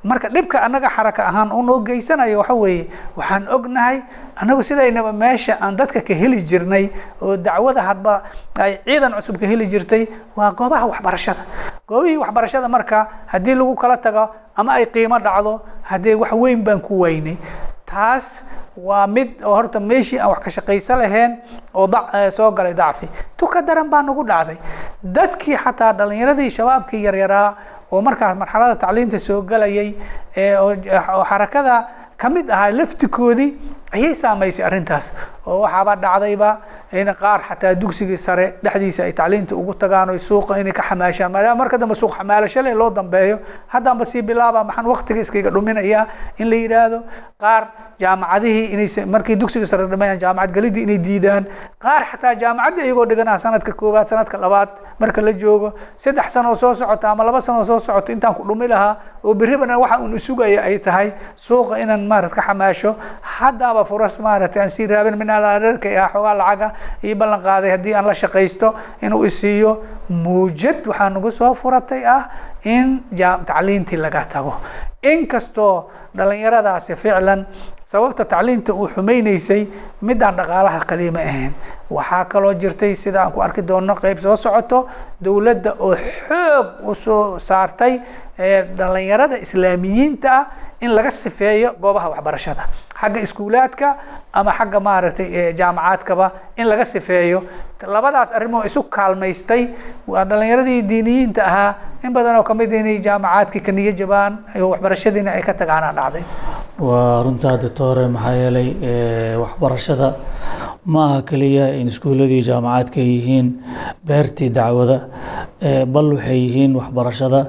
Marka 0.04 0.30
dhibka 0.34 0.58
annaga 0.65 0.89
xaraka 0.95 1.21
ahaan 1.30 1.52
u 1.52 1.62
noo 1.67 1.80
geysanayo 1.88 2.38
waxa 2.41 2.54
weeye 2.62 2.88
waxaan 3.17 3.43
ognahay 3.56 3.97
annagu 4.41 4.63
sidaynaba 4.63 5.12
meesha 5.13 5.58
aan 5.62 5.76
dadka 5.80 6.02
ka 6.08 6.13
heli 6.13 6.39
jirnay 6.50 6.86
oo 7.21 7.36
dacwada 7.38 7.82
hadba 7.82 8.23
ay 8.60 8.80
ciidan 8.86 9.13
cusub 9.17 9.36
ka 9.41 9.45
heli 9.52 9.65
jirtay 9.67 10.04
waa 10.38 10.52
goobaha 10.58 10.86
waxbarashada. 10.91 11.41
Goobihii 11.88 12.17
waxbarashada 12.23 12.67
marka 12.69 13.08
haddii 13.32 13.56
lagu 13.60 13.76
kala 13.76 13.97
tago 13.97 14.23
ama 14.56 14.71
ay 14.80 14.86
qiimo 14.86 15.19
dhacdo 15.19 15.54
haddee 15.89 16.15
wax 16.21 16.32
weyn 16.41 16.63
baan 16.67 16.82
ku 16.88 17.00
waynay 17.04 17.38
taas 17.86 18.43
waa 18.88 19.08
mid 19.08 19.41
oo 19.43 19.54
horta 19.56 19.80
meeshii 19.80 20.19
aan 20.19 20.30
wax 20.34 20.39
ka 20.45 20.50
shaqaysa 20.58 20.95
lahayn 21.02 21.32
oo 21.73 21.88
eh, 22.13 22.30
soo 22.32 22.52
galay 22.52 22.73
dacfi. 22.73 23.08
Tuka 23.38 23.62
daran 23.62 23.89
baa 23.89 24.02
nagu 24.04 24.23
dhacday. 24.23 24.58
Dadkii 25.04 25.58
xataa 25.63 25.93
dhalinyaradii 25.93 26.50
shabaabkii 26.50 27.04
yaryaraa 27.08 27.56
oo 27.91 28.02
markaas 28.02 28.36
marxalada 28.38 28.76
tacliinta 28.76 29.19
soo 29.19 29.41
galayay 29.41 29.95
oo 30.60 31.23
xarakada 31.30 31.76
ka 32.17 32.30
mid 32.30 32.49
ahaa 32.49 32.71
laftikoodii 32.71 33.49
ayay 33.93 34.13
saamaysay 34.13 34.65
arrintaas. 34.65 35.13
Oo 35.47 35.62
waxaaba 35.63 35.95
dhacdayba 35.95 36.49
in 36.91 37.08
qaar 37.21 37.39
xataa 37.47 37.73
dugsigii 37.82 38.17
sare 38.17 38.45
dhexdiisa 38.63 39.03
ay 39.08 39.13
tacliinta 39.13 39.56
ugu 39.56 39.73
tagaan 39.73 40.10
oo 40.10 40.17
suuqa 40.19 40.60
inay 40.60 40.71
ka 40.73 40.84
xamaashaan. 40.84 41.32
Maadaama 41.32 41.56
marka 41.63 41.77
dambe 41.77 41.95
suuq 41.95 42.12
xamaalasho 42.17 42.62
leh 42.65 42.73
loo 42.75 42.89
dambeeyo 42.91 43.39
haddaanba 43.73 44.06
sii 44.06 44.21
bilaaba 44.21 44.63
maxaan 44.63 44.86
waqtiga 44.91 45.19
iskaga 45.21 45.49
dhuminayaa 45.56 46.03
in 46.41 46.49
la 46.49 46.56
yidhaahdo 46.56 46.99
qaar 47.39 47.63
jaamacadihii 48.01 48.65
inay 48.75 48.88
markii 49.13 49.36
dugsiga 49.39 49.65
sare 49.65 49.88
dhameeyaan 49.88 50.19
jaamacad 50.19 50.51
gelidii 50.56 50.84
inay 50.84 50.97
diidaan. 50.99 51.43
Qaar 51.80 52.01
xataa 52.12 52.34
jaamacadda 52.36 52.82
iyagoo 52.84 53.06
dhiganaa 53.06 53.38
sanadka 53.38 53.71
koowaad 53.71 54.06
sanadka 54.08 54.38
labaad 54.38 54.69
marka 54.99 55.21
la 55.21 55.32
joogo. 55.32 55.73
Saddex 55.95 56.27
sano 56.34 56.49
oo 56.51 56.56
soo 56.56 56.73
socota 56.73 57.12
ama 57.12 57.23
laba 57.23 57.39
sano 57.41 57.60
oo 57.60 57.63
soo 57.63 57.80
socota 57.80 58.12
intaan 58.12 58.36
ku 58.36 58.43
dhumi 58.43 58.67
lahaa 58.67 58.97
oo 59.23 59.34
berribana 59.34 59.77
waxa 59.80 59.99
uun 60.03 60.15
isugaya 60.15 60.62
ay 60.67 60.80
tahay 60.80 61.13
suuqa 61.36 61.80
inaan 61.80 62.07
maarat 62.12 62.32
ka 62.38 62.41
xamaasho. 62.48 62.91
Haddaaba 63.38 63.84
furas 63.89 64.15
maaragtay 64.26 64.62
aan 64.63 64.70
sii 64.70 64.88
raabin 64.91 65.15
min 65.22 65.30
alarka 65.30 65.89
ah 66.04 66.10
xoogaa 66.13 66.34
lacaga 66.41 66.67
iyo 67.04 67.15
ballan 67.15 67.41
qaaday 67.48 67.72
haddii 67.76 67.93
aan 67.98 68.06
la 68.10 68.13
shaqaysto 68.22 68.67
inuu 69.02 69.24
isiiyo 69.30 69.72
muujad 70.10 70.80
waxaa 70.88 71.10
nagu 71.15 71.32
soo 71.32 71.54
furatay 71.54 72.02
ah 72.15 72.22
in 72.63 73.04
tacliintii 73.50 73.98
laga 74.06 74.26
tago. 74.34 74.54
Inkastoo 75.04 75.89
dhalinyaradaasi 76.17 76.96
ficlan 76.96 77.46
sababta 77.84 78.26
tacliinta 78.26 78.74
uu 78.74 78.88
xumaynaysay 78.93 79.62
midaan 80.02 80.36
dhaqaalaha 80.39 80.80
qaliima 80.89 81.20
ahayn. 81.30 81.54
Waxaa 81.89 82.26
kaloo 82.32 82.54
jirtay 82.62 82.96
sida 82.96 83.22
aan 83.24 83.32
ku 83.32 83.39
arki 83.41 83.62
doono 83.62 83.96
qeyb 83.96 84.17
soo 84.20 84.36
socoto 84.36 84.88
dowladda 85.24 85.72
oo 85.80 85.96
xoog 85.96 86.67
u 86.89 86.96
soo 86.96 87.39
saartay 87.39 87.93
ee 88.39 88.63
dhalinyarada 88.78 89.38
islaamiyiinta 89.46 90.30
ah 90.39 90.46
in 90.82 90.92
laga 90.98 91.10
sifeeyo 91.12 91.70
goobaha 91.82 92.10
waxbarashada. 92.13 92.63
Xagga 93.02 93.20
iskuulaadka 93.26 93.88
ama 94.34 94.52
xagga 94.58 94.80
maaragtay 94.88 95.54
jaamacaadkaba 95.60 96.32
in 96.58 96.66
laga 96.72 96.86
sifeeyo. 96.86 97.40
Labadaas 97.96 98.32
arrimoo 98.38 98.63
isu 98.70 98.84
kaalmaystay. 98.84 99.63
Waa 100.08 100.26
dhalinyaradii 100.30 100.82
diiniyiinta 100.90 101.42
ahaa. 101.46 101.72
In 102.04 102.13
badan 102.13 102.36
oo 102.40 102.44
ka 102.44 102.54
mid 102.54 102.72
inay 102.72 102.98
jaamacaadkii 103.08 103.62
ka 103.68 103.72
niyo 103.72 103.92
jabaan 103.92 104.34
waxbarashadiina 104.56 105.32
ay 105.38 105.42
ka 105.42 105.54
tagaana 105.54 105.92
dhacday. 105.98 106.24
Waa 106.80 107.24
runtaa 107.26 107.58
doctore 107.58 108.08
maxaa 108.08 108.34
yeelay 108.42 108.70
waxbarashada 109.44 110.13
ma 110.93 111.02
aha 111.08 111.21
keliya 111.30 111.65
in 111.80 111.88
iskuuladii 111.91 112.41
jaamacaadka 112.50 112.97
ay 113.04 113.10
yihiin 113.15 113.47
beertii 114.08 114.50
dacwada 114.58 114.97
bal 115.93 116.08
waxay 116.15 116.39
yihiin 116.45 116.73
waxbarashada 116.80 117.41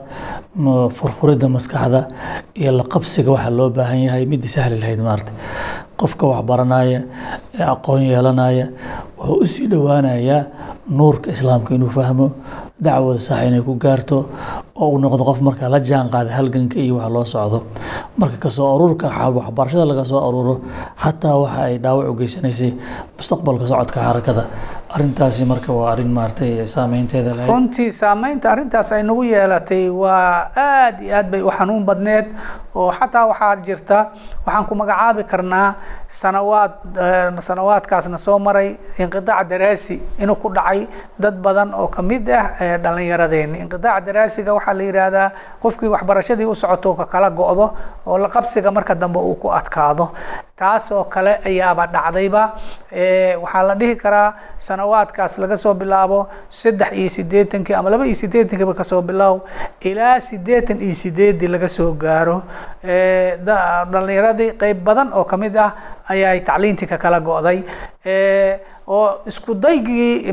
furfuridda 0.98 1.48
maskaxda 1.56 2.00
iyo 2.60 2.72
la 2.78 2.84
qabsiga 2.94 3.30
waxa 3.36 3.50
loo 3.58 3.68
baahan 3.76 4.00
yahay 4.06 4.24
midii 4.32 4.48
sahli 4.56 4.76
lahayd 4.82 5.00
maarata 5.08 5.32
qofka 6.00 6.24
waxbaranaya 6.32 7.00
ee 7.58 7.62
aqoon 7.74 8.02
yeelanaya 8.10 8.66
wuxuu 9.18 9.42
u 9.42 9.46
sii 9.52 9.66
dhowaanayaa 9.72 10.40
nuurka 10.98 11.28
islaamka 11.36 11.70
inuu 11.74 11.90
fahmo 11.98 12.26
dacwada 12.86 13.20
sax 13.28 13.40
inay 13.48 13.62
ku 13.68 13.74
gaarto 13.84 14.18
oo 14.82 14.88
uu 14.94 14.98
noqdo 15.04 15.24
qof 15.28 15.40
markaa 15.48 15.68
la 15.74 15.80
jaan 15.88 16.06
qaada 16.14 16.30
halganka 16.38 16.76
iyo 16.84 16.94
waxa 16.96 17.10
loo 17.14 17.24
socdo. 17.34 17.58
Marka 18.20 18.36
ka 18.44 18.50
soo 18.56 18.66
aruurka 18.74 19.06
waxbarashada 19.38 19.84
laga 19.90 20.04
soo 20.10 20.20
aruuro 20.28 20.54
xataa 21.02 21.36
waxa 21.42 21.60
ay 21.68 21.74
dhaawac 21.84 22.06
u 22.10 22.14
geysanaysay 22.20 22.70
mustaqbalka 23.18 23.66
socodka 23.70 23.98
xarakada. 24.06 24.44
Arrintaasi 24.94 25.44
marka 25.50 25.70
waa 25.78 25.92
arrin 25.92 26.12
maaragtay 26.16 26.64
saameynteeda 26.74 27.30
lahayd. 27.36 27.50
Runtii 27.52 27.90
saameynta 27.92 28.46
arrintaas 28.52 28.92
ay 28.96 29.02
nagu 29.08 29.22
yeelatay 29.32 29.84
waa 29.90 30.50
aad 30.56 30.96
iyo 31.04 31.14
aad 31.18 31.28
bay 31.32 31.42
u 31.42 31.50
xanuun 31.56 31.84
badneed 31.88 32.26
oo 32.74 32.88
xataa 32.98 33.24
waxaa 33.30 33.56
jirta 33.66 33.98
waxaan 34.46 34.64
ku 34.68 34.74
magacaabi 34.80 35.22
karnaa 35.30 35.68
sanawaad 36.20 36.72
eh, 36.96 37.28
sanawaadkaasna 37.48 38.16
soo 38.16 38.38
maray 38.38 38.68
inqidaac 39.02 39.44
daraasi 39.50 39.96
inuu 40.22 40.36
ku 40.42 40.48
dhacay 40.56 40.86
dad 41.20 41.36
badan 41.44 41.74
oo 41.74 41.88
ka 41.88 42.02
mid 42.02 42.24
ah 42.30 42.56
eh, 42.60 42.76
dhallinyaradeeni. 42.82 43.58
Inqidaac 43.64 44.00
daraasiga 44.06 44.54
waxaa 44.68 44.74
la 44.78 44.84
yidhaahdaa 44.84 45.30
qofkii 45.62 45.88
waxbarashadii 45.88 46.44
u 46.44 46.54
socoto 46.54 46.94
ka 46.94 47.06
kala 47.06 47.30
go'do 47.30 47.66
oo 48.06 48.18
la 48.18 48.28
qabsiga 48.28 48.70
marka 48.70 48.94
dambe 48.94 49.18
uu 49.18 49.34
ku 49.34 49.48
adkaado. 49.52 50.12
Taas 50.56 50.90
oo 50.92 51.04
kale 51.04 51.38
ayaaba 51.44 51.86
dhacdayba 51.86 52.42
waxaa 53.42 53.62
la 53.62 53.74
dhihi 53.74 53.96
karaa 53.96 54.34
sanawaadkaas 54.58 55.38
laga 55.38 55.56
soo 55.56 55.74
bilaabo 55.74 56.28
saddex 56.48 56.92
iyo 56.92 57.08
siddeetankii 57.08 57.74
ama 57.74 57.90
laba 57.90 58.04
iyo 58.06 58.14
siddeetankiiba 58.14 58.74
ka 58.74 58.84
soo 58.84 59.02
bilow 59.02 59.40
ilaa 59.80 60.20
siddeetan 60.20 60.80
iyo 60.82 60.92
sideedii 60.94 61.48
laga 61.48 61.68
soo 61.68 61.92
gaaro. 61.92 62.42
Dhalinyaradii 63.92 64.52
qeyb 64.60 64.84
badan 64.84 65.12
oo 65.12 65.24
ka 65.24 65.36
mid 65.36 65.56
ah 65.56 65.72
ayaa 66.08 66.40
tacliintii 66.40 66.86
ka 66.88 66.98
kala 66.98 67.20
go'day 67.20 67.62
oo 68.88 69.20
isku 69.30 69.54
daygii 69.54 70.32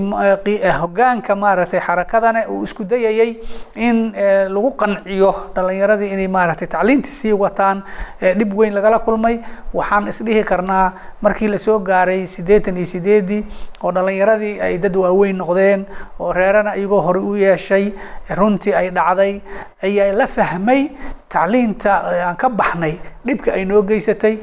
hogaanka 0.81 1.35
maaragtay 1.35 1.79
xarakadana 1.79 2.47
uu 2.49 2.63
isku 2.63 2.83
dayayay 2.83 3.31
in 3.75 4.13
lagu 4.53 4.71
qanciyo 4.81 5.31
dhalinyaradii 5.55 6.11
inay 6.15 6.27
maaragtay 6.27 6.67
tacliintii 6.67 7.11
sii 7.11 7.33
wataan 7.33 7.83
dhib 8.21 8.53
weyn 8.57 8.73
lagala 8.73 8.99
kulmay. 8.99 9.39
Waxaan 9.73 10.07
isdhihi 10.07 10.43
karnaa 10.43 10.93
markii 11.21 11.47
la 11.47 11.57
soo 11.57 11.79
gaaray 11.79 12.25
siddeetan 12.25 12.77
iyo 12.77 12.85
sideedii 12.85 13.41
oo 13.83 13.91
dhalinyaradii 13.91 14.59
ay 14.61 14.77
dad 14.77 14.95
waaweyn 14.95 15.37
noqdeen 15.37 15.85
oo 16.19 16.31
reerana 16.33 16.75
iyagoo 16.75 17.01
hore 17.01 17.19
u 17.19 17.35
yeeshay 17.35 17.91
runtii 18.37 18.73
ay 18.73 18.89
dhacday 18.89 19.41
ayaa 19.83 20.13
la 20.15 20.27
fahmay 20.27 20.81
tacliinta 21.35 21.91
aan 22.27 22.35
ka 22.41 22.47
baxnay 22.59 22.93
dhibka 23.27 23.49
ay 23.57 23.63
noo 23.69 23.81
geysatay 23.89 24.35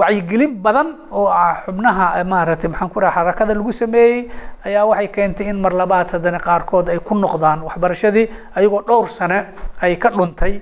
wacyigelin 0.00 0.52
badan 0.64 0.88
oo 1.18 1.28
xubnaha 1.64 2.06
maaragtay 2.32 2.68
maxaan 2.70 2.90
ku 2.94 3.00
dhaha 3.00 3.14
xarakada 3.16 3.54
lagu 3.58 3.72
sameeyey 3.72 4.28
ayaa 4.66 4.84
waxay 4.90 5.08
keentay 5.16 5.46
in 5.52 5.58
mar 5.64 5.72
labaad 5.80 6.08
haddana 6.14 6.38
qaarkood 6.46 6.88
ay 6.94 6.98
ku 7.08 7.14
noqdaan 7.14 7.62
waxbarashadii 7.68 8.26
ayagoo 8.56 8.82
dhowr 8.88 9.08
sane 9.18 9.38
ay 9.82 9.96
ka 10.02 10.10
dhuntay 10.10 10.54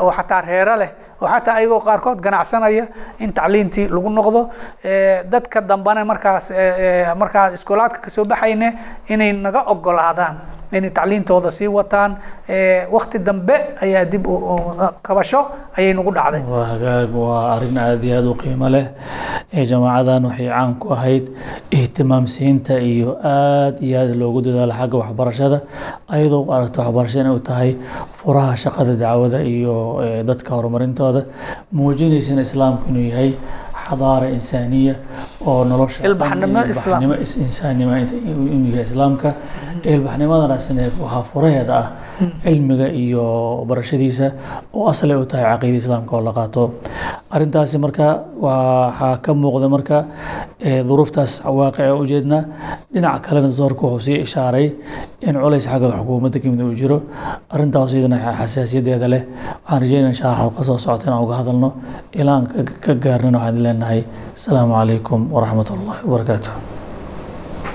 oo 0.00 0.10
xataa 0.18 0.40
reero 0.48 0.76
leh 0.76 0.90
oo 1.20 1.28
xataa 1.28 1.54
ayagoo 1.58 1.80
qaarkood 1.86 2.18
ganacsanaya 2.24 2.84
in 3.20 3.32
tacliintii 3.32 3.88
lagu 3.88 4.10
noqdo. 4.10 4.40
Dadka 5.32 5.60
dambena 5.60 6.04
markaas 6.04 6.52
markaas 7.20 7.54
iskoolaadka 7.58 7.98
ka 8.04 8.10
soo 8.10 8.24
baxayne 8.24 8.68
inay 9.08 9.32
naga 9.32 9.60
ogolaadaan 9.72 10.36
inay 10.72 10.90
tacliintooda 10.90 11.50
sii 11.50 11.68
wataan. 11.68 12.16
Wakti 12.94 13.18
dambe 13.18 13.56
ayaa 13.82 14.04
dib 14.12 14.24
kabasho 15.02 15.40
ayay 15.76 15.92
nagu 15.94 16.10
dhacday. 16.16 16.42
Waa 16.42 17.06
waa 17.14 17.54
arrin 17.56 17.78
aada 17.78 18.04
iyo 18.06 18.16
aada 18.18 18.30
u 18.30 18.34
qiimo 18.34 18.68
leh. 18.74 18.86
Jamaacadan 19.70 20.24
waxay 20.28 20.48
caan 20.48 20.74
ku 20.80 20.86
ahayd 20.96 21.24
ihtimaamsiinta 21.70 22.74
iyo 22.80 23.10
aada 23.22 23.76
iyo 23.86 23.96
aada 24.00 24.14
loogu 24.20 24.40
dadaalo 24.46 24.72
xagga 24.80 24.96
waxbarashada. 25.02 25.58
Ayadoo 26.08 26.42
u 26.48 26.52
aragta 26.54 26.80
waxbarasho 26.82 27.18
inay 27.20 27.34
u 27.36 27.40
tahay 27.48 27.70
furaha 28.18 28.56
shaqada 28.62 28.94
dacwada 29.02 29.38
iyo 29.44 29.61
dadka 30.28 30.50
horumarintooda 30.56 31.20
muujinaysana 31.78 32.42
islaamku 32.48 32.84
inuu 32.90 33.06
yahay 33.12 33.30
xadaara 33.86 34.26
insaaniya 34.36 34.94
oo 35.50 35.64
nolosha 35.70 35.98
ilbaxnimo 36.08 36.60
insaannimo 37.44 37.92
inuu 38.54 38.70
yahay 38.74 38.84
islaamka. 38.90 39.28
Ilbaxnimadanaasina 39.94 40.82
waxaa 41.04 41.22
furaheeda 41.32 41.74
ah 41.82 41.86
cilmiga 42.44 42.86
iyo 43.02 43.24
barashadiisa 43.68 44.26
oo 44.76 44.84
aslay 44.92 45.16
u 45.16 45.24
tahay 45.30 45.44
caqiida 45.52 45.78
islaamka 45.82 46.12
oo 46.16 46.22
la 46.28 46.32
qaato. 46.38 46.62
Arrintaasi 47.34 47.76
marka 47.84 48.06
waxaa 48.46 49.16
ka 49.24 49.30
muuqda 49.42 49.68
marka 49.74 49.96
duruuftaas 50.88 51.32
waaqica 51.58 51.94
ujeednaa 52.02 52.42
dhinaca 52.94 53.20
kalena 53.26 53.48
doorka 53.58 53.82
wuxuu 53.86 54.04
sii 54.06 54.18
ishaaray 54.26 54.66
in 55.28 55.34
culays 55.42 55.66
xagga 55.72 55.88
xukuumadda 55.98 56.38
ka 56.42 56.48
mid 56.52 56.60
uu 56.66 56.74
jiro. 56.80 56.98
Arrintaas 57.54 57.92
iyadana 57.94 58.18
xasaasiyadeeda 58.40 59.08
leh. 59.14 59.22
Waxaan 59.64 59.80
rajeynaya 59.82 60.10
insha 60.12 60.24
allah 60.28 60.40
xalqa 60.44 60.62
soo 60.68 60.78
socota 60.84 61.04
inaan 61.08 61.22
uga 61.24 61.34
hadalno 61.40 61.68
ilaa 62.20 62.36
aan 62.38 62.44
ka 62.84 62.92
gaarnana 63.04 63.38
waxaan 63.38 63.62
leenahay. 63.64 64.00
Asalaamu 64.36 64.72
calaykum 64.78 65.20
waraxmat 65.34 65.68
ullahi 65.74 66.00
wabarakaatuh 66.06 66.52